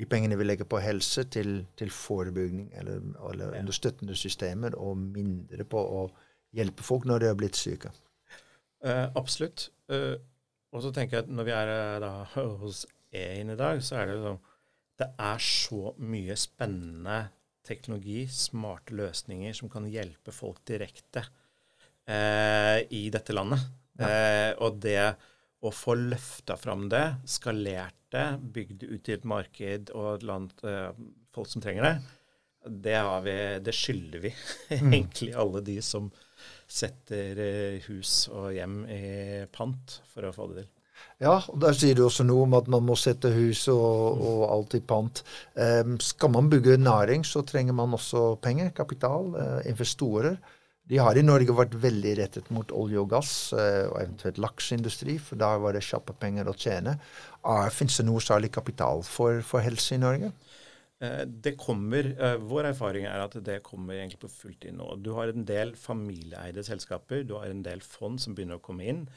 de 0.00 0.08
pengene 0.08 0.38
vi 0.40 0.46
legger 0.46 0.64
på 0.64 0.80
helse, 0.80 1.26
til, 1.28 1.66
til 1.76 1.90
forebygging 1.92 2.70
eller, 2.80 3.02
eller 3.28 3.52
ja. 3.52 3.60
understøttende 3.60 4.16
systemer, 4.16 4.78
og 4.80 4.96
mindre 4.96 5.66
på 5.68 5.82
å 6.00 6.06
hjelpe 6.56 6.86
folk 6.86 7.04
når 7.04 7.20
de 7.20 7.28
har 7.28 7.36
blitt 7.36 7.60
syke. 7.60 7.92
Uh, 8.80 9.10
absolutt. 9.18 9.68
Uh, 9.92 10.16
og 10.72 10.86
så 10.86 10.94
tenker 10.96 11.18
jeg 11.18 11.26
at 11.26 11.34
når 11.34 11.50
vi 11.50 11.52
er 11.58 11.74
da 12.00 12.14
hos 12.62 12.86
EIN 13.12 13.52
i 13.52 13.58
dag, 13.60 13.82
så 13.84 14.00
er 14.00 14.08
det 14.08 14.22
sånn 14.22 14.40
Det 15.00 15.08
er 15.20 15.42
så 15.44 15.94
mye 16.04 16.36
spennende 16.38 17.18
teknologi, 17.66 18.24
smarte 18.28 18.96
løsninger, 18.98 19.54
som 19.56 19.70
kan 19.72 19.88
hjelpe 19.88 20.34
folk 20.34 20.62
direkte 20.68 21.24
i 22.10 23.02
dette 23.12 23.36
landet. 23.36 23.60
Ja. 24.00 24.54
og 24.64 24.78
det 24.80 25.12
å 25.60 25.70
få 25.74 25.92
løfta 25.98 26.56
fram 26.56 26.86
det, 26.90 27.02
skalert 27.28 27.98
det, 28.10 28.24
bygd 28.54 28.86
ut 28.88 29.10
i 29.10 29.14
et 29.14 29.26
marked 29.28 29.92
og 29.92 30.06
et 30.14 30.24
land, 30.26 30.54
folk 31.36 31.50
som 31.52 31.62
trenger 31.62 31.84
det, 31.84 31.92
det, 32.66 32.96
vi, 33.24 33.36
det 33.64 33.74
skylder 33.74 34.24
vi 34.24 34.32
mm. 34.80 34.92
egentlig 34.92 35.32
alle 35.34 35.62
de 35.64 35.78
som 35.84 36.10
setter 36.70 37.40
eh, 37.42 37.86
hus 37.88 38.28
og 38.32 38.52
hjem 38.54 38.82
i 38.90 39.00
pant 39.52 40.00
for 40.12 40.28
å 40.28 40.34
få 40.34 40.50
det 40.50 40.62
til. 40.62 40.68
Ja, 41.20 41.34
og 41.52 41.58
der 41.60 41.76
sier 41.76 41.96
du 41.96 42.06
også 42.06 42.24
noe 42.24 42.46
om 42.46 42.56
at 42.56 42.70
man 42.72 42.86
må 42.86 42.96
sette 42.96 43.32
hus 43.34 43.66
og, 43.72 44.22
og 44.24 44.44
alt 44.54 44.78
i 44.78 44.80
pant. 44.80 45.22
Um, 45.54 45.98
skal 46.00 46.32
man 46.32 46.48
bygge 46.52 46.78
næring, 46.80 47.26
så 47.28 47.44
trenger 47.44 47.76
man 47.76 47.96
også 47.98 48.38
penger, 48.40 48.72
kapital, 48.76 49.28
uh, 49.36 49.60
investorer. 49.68 50.38
De 50.90 50.98
har 50.98 51.14
i 51.14 51.22
Norge 51.22 51.54
vært 51.54 51.76
veldig 51.82 52.14
rettet 52.18 52.48
mot 52.50 52.72
olje 52.72 53.02
og 53.02 53.10
gass 53.12 53.34
uh, 53.52 53.90
og 53.90 53.98
eventuelt 54.00 54.40
lakseindustri, 54.40 55.18
for 55.20 55.40
da 55.40 55.52
var 55.60 55.76
det 55.76 55.84
kjappe 55.86 56.16
penger 56.18 56.48
å 56.48 56.56
tjene. 56.56 56.96
Uh, 57.44 57.68
Fins 57.74 58.00
det 58.00 58.08
noe 58.08 58.24
særlig 58.24 58.52
kapital 58.56 59.04
for, 59.06 59.44
for 59.46 59.62
helse 59.66 59.98
i 59.98 60.02
Norge? 60.02 60.32
Eh, 61.00 61.24
det 61.24 61.56
kommer, 61.56 62.04
eh, 62.04 62.36
Vår 62.36 62.64
erfaring 62.64 63.06
er 63.06 63.22
at 63.24 63.32
det 63.44 63.62
kommer 63.62 63.94
egentlig 63.94 64.20
på 64.20 64.28
fullt 64.28 64.64
inn 64.68 64.76
nå. 64.76 65.02
Du 65.02 65.14
har 65.16 65.28
en 65.28 65.46
del 65.48 65.72
familieeide 65.72 66.62
selskaper, 66.62 67.24
du 67.24 67.38
har 67.38 67.48
en 67.48 67.62
del 67.62 67.80
fond 67.80 68.20
som 68.20 68.34
begynner 68.34 68.60
å 68.60 68.64
komme 68.66 68.84
inn. 68.84 69.08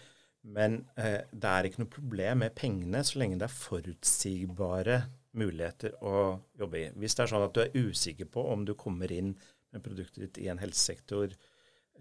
Men 0.44 0.82
eh, 1.00 1.22
det 1.32 1.50
er 1.50 1.68
ikke 1.68 1.84
noe 1.84 1.94
problem 1.94 2.44
med 2.44 2.56
pengene 2.58 3.04
så 3.08 3.22
lenge 3.22 3.40
det 3.40 3.48
er 3.48 3.56
forutsigbare 3.56 5.00
muligheter 5.40 5.96
å 6.06 6.36
jobbe 6.60 6.82
i. 6.82 6.90
Hvis 7.00 7.16
det 7.16 7.24
er 7.24 7.32
sånn 7.32 7.46
at 7.48 7.56
du 7.56 7.64
er 7.64 7.78
usikker 7.88 8.30
på 8.30 8.44
om 8.52 8.66
du 8.68 8.76
kommer 8.78 9.12
inn 9.12 9.34
med 9.74 9.84
produktet 9.86 10.22
ditt 10.26 10.42
i 10.44 10.50
en 10.52 10.62
helsesektor 10.62 11.34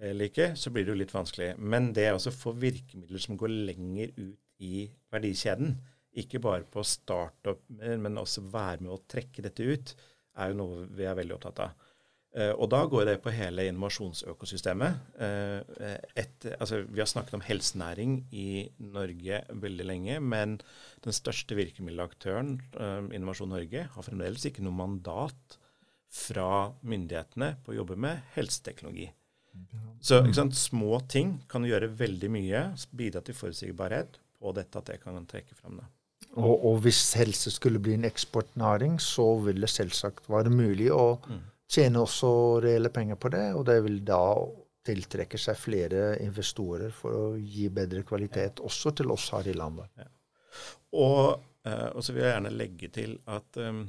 eller 0.02 0.28
ikke, 0.28 0.52
så 0.58 0.72
blir 0.72 0.84
det 0.84 0.92
jo 0.92 1.00
litt 1.02 1.14
vanskelig. 1.14 1.52
Men 1.60 1.92
det 1.96 2.08
å 2.12 2.34
få 2.34 2.54
virkemidler 2.58 3.22
som 3.22 3.38
går 3.40 3.52
lenger 3.70 4.12
ut 4.18 4.38
i 4.62 4.86
verdikjeden, 5.12 5.76
ikke 6.18 6.42
bare 6.44 6.66
på 6.68 6.84
startup, 6.84 7.62
men 7.68 8.20
også 8.20 8.44
være 8.52 8.84
med 8.84 8.92
å 8.92 9.02
trekke 9.08 9.44
dette 9.46 9.64
ut, 9.64 9.94
er 10.40 10.50
jo 10.50 10.58
noe 10.58 10.84
vi 10.92 11.06
er 11.08 11.16
veldig 11.16 11.36
opptatt 11.38 11.62
av. 11.64 11.88
Uh, 12.32 12.54
og 12.56 12.70
da 12.72 12.80
går 12.88 13.04
det 13.10 13.18
på 13.20 13.32
hele 13.34 13.66
innovasjonsøkosystemet. 13.68 15.00
Uh, 15.20 15.60
et, 16.16 16.46
altså, 16.56 16.80
vi 16.88 17.02
har 17.02 17.10
snakket 17.10 17.36
om 17.36 17.44
helsenæring 17.44 18.22
i 18.32 18.70
Norge 18.80 19.42
veldig 19.52 19.88
lenge, 19.88 20.20
men 20.20 20.56
den 21.04 21.16
største 21.16 21.58
virkemiddelaktøren, 21.58 22.54
uh, 22.78 23.04
Innovasjon 23.12 23.52
Norge, 23.52 23.84
har 23.94 24.08
fremdeles 24.08 24.48
ikke 24.48 24.64
noe 24.64 24.78
mandat 24.80 25.58
fra 26.12 26.72
myndighetene 26.84 27.56
på 27.64 27.72
å 27.72 27.82
jobbe 27.82 28.00
med 28.00 28.24
helseteknologi. 28.36 29.10
Så 30.00 30.22
sant, 30.34 30.56
små 30.56 31.02
ting 31.12 31.36
kan 31.52 31.64
gjøre 31.68 31.92
veldig 31.98 32.30
mye, 32.32 32.62
bidra 32.96 33.20
til 33.24 33.36
forutsigbarhet 33.36 34.16
på 34.40 34.52
dette 34.56 34.80
at 34.80 34.88
det 34.88 35.02
kan 35.02 35.20
trekke 35.28 35.56
frem. 35.56 35.78
det. 35.80 35.88
Og, 36.32 36.54
og, 36.56 36.78
hvis 36.86 37.12
helse 37.20 37.52
skulle 37.52 37.80
bli 37.82 37.98
en 37.98 38.08
eksportnæring, 38.08 38.96
så 39.02 39.34
vil 39.44 39.60
det 39.60 39.68
selvsagt 39.70 40.30
være 40.32 40.52
mulig 40.52 40.88
å 40.94 41.18
mm. 41.20 41.40
Tjene 41.72 42.02
også 42.02 42.32
reelle 42.64 42.92
penger 42.92 43.18
på 43.20 43.30
det. 43.32 43.46
Og 43.56 43.64
det 43.68 43.78
vil 43.86 44.02
da 44.06 44.22
tiltrekke 44.86 45.38
seg 45.38 45.58
flere 45.58 46.02
investorer 46.24 46.92
for 46.94 47.14
å 47.14 47.24
gi 47.38 47.68
bedre 47.72 48.02
kvalitet 48.06 48.58
ja. 48.58 48.66
også 48.66 48.94
til 48.98 49.14
oss 49.14 49.28
her 49.34 49.48
i 49.48 49.56
landet. 49.56 49.90
Ja. 49.98 50.08
Og, 50.98 51.42
eh, 51.64 51.88
og, 51.92 52.02
så 52.04 52.14
vil 52.14 52.26
jeg 52.26 52.34
gjerne 52.34 52.54
legge 52.54 52.90
til 52.92 53.14
at 53.30 53.60
um, 53.62 53.84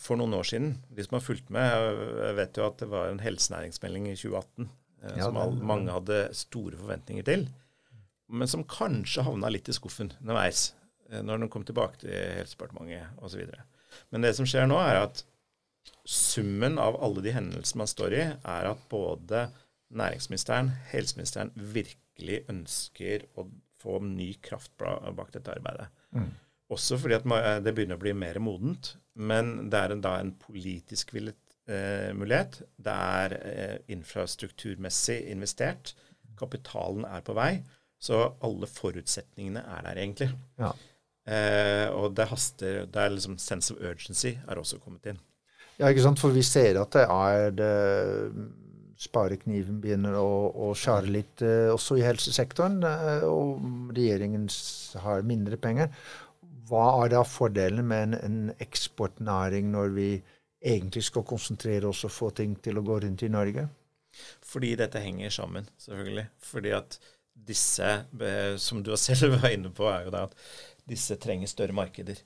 for 0.00 0.20
noen 0.20 0.36
år 0.38 0.46
siden, 0.48 0.76
de 0.92 1.06
som 1.06 1.18
har 1.18 1.24
fulgt 1.24 1.50
med, 1.54 1.88
jeg 2.20 2.38
vet 2.38 2.60
jo 2.60 2.68
at 2.68 2.78
det 2.82 2.90
var 2.92 3.10
en 3.10 3.22
helsenæringsmelding 3.24 4.08
i 4.12 4.16
2018 4.16 4.68
eh, 4.68 5.18
ja, 5.18 5.26
som 5.26 5.40
all, 5.40 5.56
mange 5.72 5.92
hadde 5.96 6.22
store 6.36 6.78
forventninger 6.80 7.26
til, 7.26 7.48
men 8.34 8.50
som 8.50 8.64
kanskje 8.68 9.26
havna 9.26 9.50
litt 9.52 9.68
i 9.68 9.76
skuffen 9.76 10.12
underveis. 10.20 10.70
Eh, 11.10 11.22
når 11.24 11.42
den 11.42 11.52
kom 11.52 11.66
tilbake 11.66 12.04
til 12.04 12.12
Helsedepartementet 12.12 13.24
osv. 13.24 13.44
Men 14.12 14.24
det 14.24 14.34
som 14.38 14.48
skjer 14.48 14.68
nå, 14.70 14.78
er 14.80 15.04
at 15.04 15.24
summen 16.04 16.78
av 16.78 16.96
alle 17.02 17.22
de 17.24 17.32
hendelsene 17.34 17.82
man 17.82 17.90
står 17.90 18.16
i, 18.16 18.24
er 18.36 18.70
at 18.70 18.88
både 18.90 19.46
næringsministeren, 19.94 20.72
helseministeren 20.90 21.52
virkelig 21.54 22.42
ønsker 22.50 23.28
å 23.38 23.46
få 23.84 24.00
ny 24.04 24.32
kraft 24.44 24.72
bak 24.78 25.32
dette 25.34 25.52
arbeidet. 25.52 25.88
Mm. 26.16 26.30
Også 26.72 26.98
fordi 26.98 27.18
at 27.18 27.64
det 27.64 27.74
begynner 27.76 27.98
å 27.98 28.02
bli 28.02 28.14
mer 28.16 28.40
modent. 28.42 28.94
Men 29.14 29.68
det 29.70 29.80
er 29.80 29.94
en, 29.94 30.02
da 30.02 30.16
en 30.18 30.32
politisk 30.40 31.12
villet 31.14 31.38
eh, 31.70 32.10
mulighet. 32.16 32.62
Det 32.80 32.94
er 33.18 33.36
eh, 33.38 33.76
infrastrukturmessig 33.94 35.20
investert. 35.34 35.94
Kapitalen 36.38 37.06
er 37.06 37.22
på 37.26 37.36
vei. 37.36 37.52
Så 38.00 38.18
alle 38.44 38.68
forutsetningene 38.68 39.62
er 39.76 39.86
der, 39.86 40.00
egentlig. 40.00 40.30
Ja. 40.60 40.72
Eh, 41.24 41.86
og 41.94 42.16
det 42.16 42.28
haster. 42.32 42.82
Det 42.90 43.04
er 43.04 43.14
liksom 43.14 43.38
sense 43.40 43.72
of 43.72 43.80
urgency 43.80 44.34
er 44.34 44.60
også 44.60 44.80
kommet 44.82 45.12
inn. 45.12 45.20
Ja, 45.80 45.88
ikke 45.88 46.04
sant. 46.04 46.20
For 46.22 46.34
vi 46.34 46.44
ser 46.46 46.78
at 46.80 46.94
det 46.94 47.04
er 47.10 47.54
det, 47.58 47.72
Sparekniven 49.04 49.80
begynner 49.82 50.16
å, 50.20 50.28
å 50.68 50.70
skjære 50.78 51.10
litt 51.12 51.42
eh, 51.44 51.70
også 51.72 51.98
i 51.98 52.04
helsesektoren. 52.06 52.78
Eh, 52.86 53.26
og 53.26 53.94
regjeringen 53.96 54.46
har 55.04 55.26
mindre 55.26 55.58
penger. 55.60 55.90
Hva 56.68 56.86
er 57.02 57.12
da 57.12 57.24
fordelen 57.28 57.84
med 57.90 58.06
en, 58.06 58.18
en, 58.20 58.38
eksportnæring 58.62 59.72
når 59.74 59.90
vi 59.96 60.08
egentlig 60.64 61.04
skal 61.10 61.26
konsentrere 61.28 61.90
oss 61.90 62.04
og 62.06 62.14
få 62.14 62.30
ting 62.38 62.54
til 62.64 62.80
å 62.80 62.84
gå 62.86 63.02
rundt 63.04 63.26
i 63.26 63.32
Norge? 63.32 63.66
Fordi 64.46 64.76
dette 64.78 65.02
henger 65.02 65.34
sammen, 65.34 65.66
selvfølgelig. 65.82 66.28
Fordi 66.46 66.72
at 66.76 66.96
disse, 67.34 67.90
som 68.62 68.80
du 68.86 68.94
selv 68.96 69.34
var 69.40 69.50
inne 69.50 69.74
på, 69.74 69.90
er 69.90 70.06
jo 70.06 70.14
da 70.14 70.28
at 70.30 70.38
disse 70.88 71.18
trenger 71.20 71.50
større 71.50 71.76
markeder. 71.76 72.22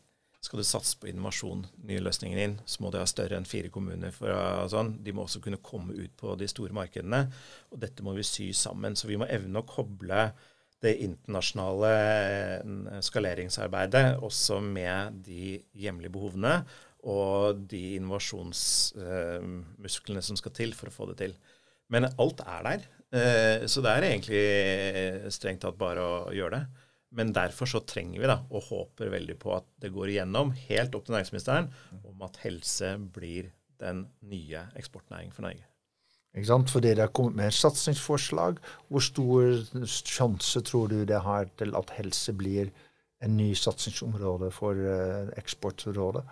Skal 0.48 0.62
du 0.62 0.64
satse 0.64 0.96
på 0.96 1.10
innovasjon, 1.10 1.66
nye 1.84 2.00
løsninger 2.00 2.38
inn, 2.40 2.54
så 2.64 2.80
må 2.80 2.88
du 2.88 2.96
ha 2.96 3.04
større 3.04 3.36
enn 3.36 3.44
fire 3.44 3.68
kommuner. 3.68 4.08
For, 4.16 4.32
sånn. 4.72 5.04
De 5.04 5.12
må 5.12 5.20
også 5.26 5.44
kunne 5.44 5.60
komme 5.60 5.92
ut 5.92 6.08
på 6.16 6.32
de 6.40 6.48
store 6.48 6.72
markedene. 6.72 7.28
Og 7.68 7.76
dette 7.82 8.00
må 8.06 8.14
vi 8.16 8.22
sy 8.24 8.52
sammen. 8.56 8.96
Så 8.96 9.04
vi 9.10 9.18
må 9.20 9.28
evne 9.28 9.60
å 9.60 9.68
koble 9.68 10.32
det 10.80 11.04
internasjonale 11.04 11.92
eh, 11.92 12.64
skaleringsarbeidet 13.04 14.16
også 14.24 14.64
med 14.64 15.20
de 15.26 15.60
hjemlige 15.76 16.14
behovene 16.16 16.64
og 17.12 17.60
de 17.68 17.98
innovasjonsmusklene 17.98 20.22
som 20.24 20.32
skal 20.40 20.52
til 20.56 20.72
for 20.78 20.88
å 20.88 20.96
få 20.96 21.12
det 21.12 21.20
til. 21.26 21.36
Men 21.92 22.08
alt 22.08 22.40
er 22.46 22.62
der. 22.70 22.80
Eh, 23.12 23.68
så 23.68 23.84
det 23.84 23.92
er 23.92 24.00
egentlig 24.14 24.48
strengt 25.36 25.60
tatt 25.66 25.76
bare 25.76 26.00
å 26.00 26.32
gjøre 26.32 26.56
det. 26.56 26.87
Men 27.16 27.32
derfor 27.32 27.70
så 27.70 27.80
trenger 27.88 28.20
vi 28.20 28.28
da, 28.28 28.42
og 28.52 28.66
håper 28.68 29.12
veldig 29.14 29.38
på 29.40 29.54
at 29.56 29.66
det 29.80 29.92
går 29.94 30.12
igjennom, 30.12 30.52
helt 30.68 30.94
opp 30.96 31.06
til 31.06 31.16
næringsministeren, 31.16 31.70
om 32.04 32.26
at 32.26 32.36
helse 32.42 32.92
blir 33.14 33.48
den 33.80 34.04
nye 34.28 34.66
eksportnæringen 34.76 35.32
for 35.32 35.46
Norge. 35.46 35.64
Ikke 36.36 36.50
sant? 36.50 36.70
For 36.70 36.84
dere 36.84 37.06
har 37.06 37.14
kommet 37.16 37.38
med 37.38 37.48
et 37.48 37.56
satsingsforslag. 37.56 38.58
Hvor 38.92 39.04
stor 39.04 39.86
sjanse 39.88 40.60
tror 40.66 40.90
du 40.92 41.00
det 41.08 41.22
har 41.24 41.48
til 41.58 41.72
at 41.78 41.94
helse 41.96 42.34
blir 42.36 42.72
en 43.24 43.36
ny 43.38 43.50
satsingsområde 43.58 44.50
for 44.54 44.78
uh, 44.78 45.32
Eksportrådet? 45.40 46.26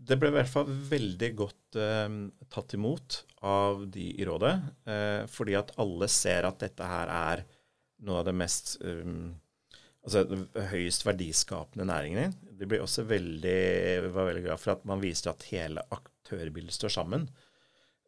Det 0.00 0.16
ble 0.16 0.30
i 0.30 0.34
hvert 0.38 0.48
fall 0.48 0.68
veldig 0.90 1.28
godt 1.36 1.76
eh, 1.76 2.12
tatt 2.48 2.72
imot 2.72 3.18
av 3.44 3.82
de 3.92 4.06
i 4.16 4.24
rådet. 4.24 4.54
Eh, 4.88 5.26
fordi 5.28 5.58
at 5.58 5.74
alle 5.82 6.08
ser 6.08 6.48
at 6.48 6.62
dette 6.62 6.86
her 6.88 7.12
er 7.12 7.42
noe 8.08 8.22
av 8.22 8.30
det 8.30 8.32
mest 8.32 8.78
um, 8.80 9.34
altså, 10.04 10.24
høyest 10.72 11.06
verdiskapende 11.06 11.86
næringene. 11.88 12.32
Det 12.60 12.68
ble 12.68 12.82
også 12.84 13.06
veldig, 13.08 13.60
var 14.10 14.30
veldig 14.30 14.46
glad 14.48 14.60
for 14.62 14.76
at 14.76 14.84
man 14.88 15.02
viser 15.02 15.32
at 15.32 15.46
hele 15.52 15.84
aktørbildet 15.96 16.76
står 16.76 16.98
sammen. 17.00 17.28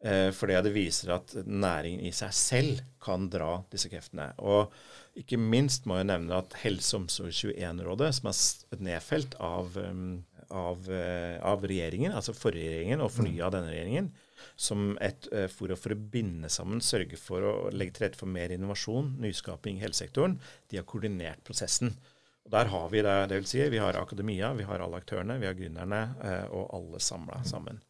Eh, 0.03 0.29
fordi 0.35 0.57
det 0.65 0.73
viser 0.75 1.13
at 1.15 1.31
næringen 1.47 2.03
i 2.03 2.11
seg 2.15 2.33
selv 2.35 2.81
kan 3.03 3.29
dra 3.31 3.61
disse 3.71 3.91
kreftene. 3.91 4.33
Og 4.43 4.73
ikke 5.19 5.39
minst 5.39 5.87
må 5.87 5.99
jeg 5.99 6.09
nevne 6.11 6.41
at 6.41 6.57
Helse- 6.63 6.97
og 6.97 7.05
omsorg21-rådet, 7.05 8.11
som 8.17 8.27
er 8.33 8.83
nedfelt 8.83 9.37
av, 9.39 9.77
um, 9.79 10.23
av, 10.53 10.85
eh, 10.91 11.39
av, 11.41 11.65
regjeringen, 11.65 12.13
altså 12.13 12.35
forrige 12.37 12.69
regjeringen, 12.69 13.03
og 13.03 13.11
fornya 13.13 13.47
av 13.47 13.55
denne 13.55 13.73
regjeringen, 13.73 14.11
som 14.59 14.93
et 15.01 15.25
uh, 15.31 15.47
forum 15.49 15.79
for 15.79 15.95
å 15.95 15.99
binde 16.13 16.49
sammen, 16.51 16.81
sørge 16.83 17.17
for 17.17 17.45
å 17.47 17.53
legge 17.73 17.95
til 17.95 18.05
rette 18.05 18.19
for 18.19 18.29
mer 18.29 18.51
innovasjon, 18.53 19.15
nyskaping 19.23 19.79
i 19.79 19.85
helsesektoren, 19.85 20.35
de 20.69 20.77
har 20.77 20.85
koordinert 20.89 21.41
prosessen. 21.47 21.95
Og 22.43 22.51
Der 22.53 22.69
har 22.69 22.89
vi 22.91 23.01
det, 23.05 23.15
det 23.31 23.39
vil 23.39 23.47
si, 23.49 23.61
vi 23.71 23.81
har 23.81 23.97
akademia, 23.97 24.51
vi 24.57 24.67
har 24.67 24.83
alle 24.83 24.99
aktørene, 24.99 25.39
vi 25.41 25.47
har 25.49 25.57
gründerne, 25.57 26.03
uh, 26.21 26.45
og 26.51 26.75
alle 26.77 27.01
samla 27.01 27.41
sammen. 27.49 27.81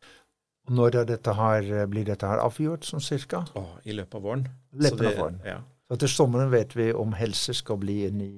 Og 0.69 0.77
Når 0.77 1.03
dette 1.09 1.35
her, 1.35 1.73
blir 1.91 2.07
dette 2.07 2.29
her 2.29 2.39
avgjort, 2.39 2.87
sånn 2.87 3.03
cirka? 3.03 3.43
Oh, 3.59 3.75
I 3.83 3.97
løpet 3.97 4.21
av 4.21 4.27
våren. 4.29 4.47
Løpet 4.71 5.07
av 5.09 5.19
våren. 5.19 5.41
Ja. 5.43 5.59
Så 5.91 5.99
til 5.99 6.09
sommeren 6.13 6.53
vet 6.53 6.77
vi 6.77 6.93
om 6.95 7.11
helse 7.17 7.53
skal 7.57 7.81
bli 7.81 8.05
en 8.07 8.21
i 8.23 8.33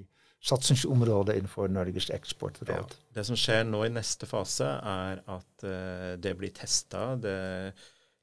satsingsområdet 0.46 1.36
innenfor 1.40 1.72
Norges 1.74 2.10
eksportråd. 2.14 2.70
Ja. 2.70 3.04
Det 3.18 3.26
som 3.28 3.38
skjer 3.40 3.66
nå 3.68 3.82
i 3.86 3.92
neste 3.94 4.30
fase, 4.30 4.68
er 4.78 5.22
at 5.26 5.66
uh, 5.66 6.14
det 6.22 6.36
blir 6.40 6.54
testa. 6.56 7.16
Det, 7.22 7.38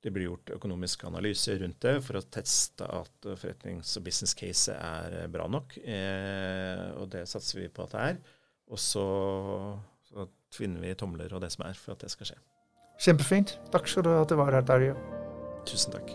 det, 0.02 0.12
blir 0.14 0.28
gjort 0.30 0.54
økonomisk 0.58 1.06
analyse 1.10 1.56
rundt 1.58 1.80
det 1.82 1.96
for 2.06 2.20
å 2.20 2.24
teste 2.26 2.86
at 2.86 3.30
forretnings- 3.40 3.96
og 3.98 4.06
business 4.06 4.36
case 4.38 4.76
er 4.76 5.26
bra 5.32 5.48
nok. 5.50 5.76
Uh, 5.82 7.02
og 7.02 7.10
det 7.16 7.26
satser 7.30 7.64
vi 7.64 7.70
på 7.72 7.88
at 7.88 7.96
det 7.96 8.08
er. 8.12 8.22
Og 8.72 8.80
så, 8.80 9.06
så 10.08 10.30
tvinner 10.54 10.86
vi 10.86 10.96
tomler 10.98 11.34
og 11.34 11.42
det 11.44 11.52
som 11.54 11.66
er 11.66 11.78
for 11.78 11.96
at 11.96 12.06
det 12.06 12.12
skal 12.14 12.32
skje. 12.32 12.42
Kjempefint. 13.02 13.56
Takk 13.74 13.90
skal 13.90 14.06
du 14.06 14.12
ha 14.14 14.20
at 14.22 14.30
du 14.30 14.38
var 14.38 14.54
her, 14.54 14.62
Darje. 14.66 14.94
Tusen 15.66 15.98
takk. 15.98 16.14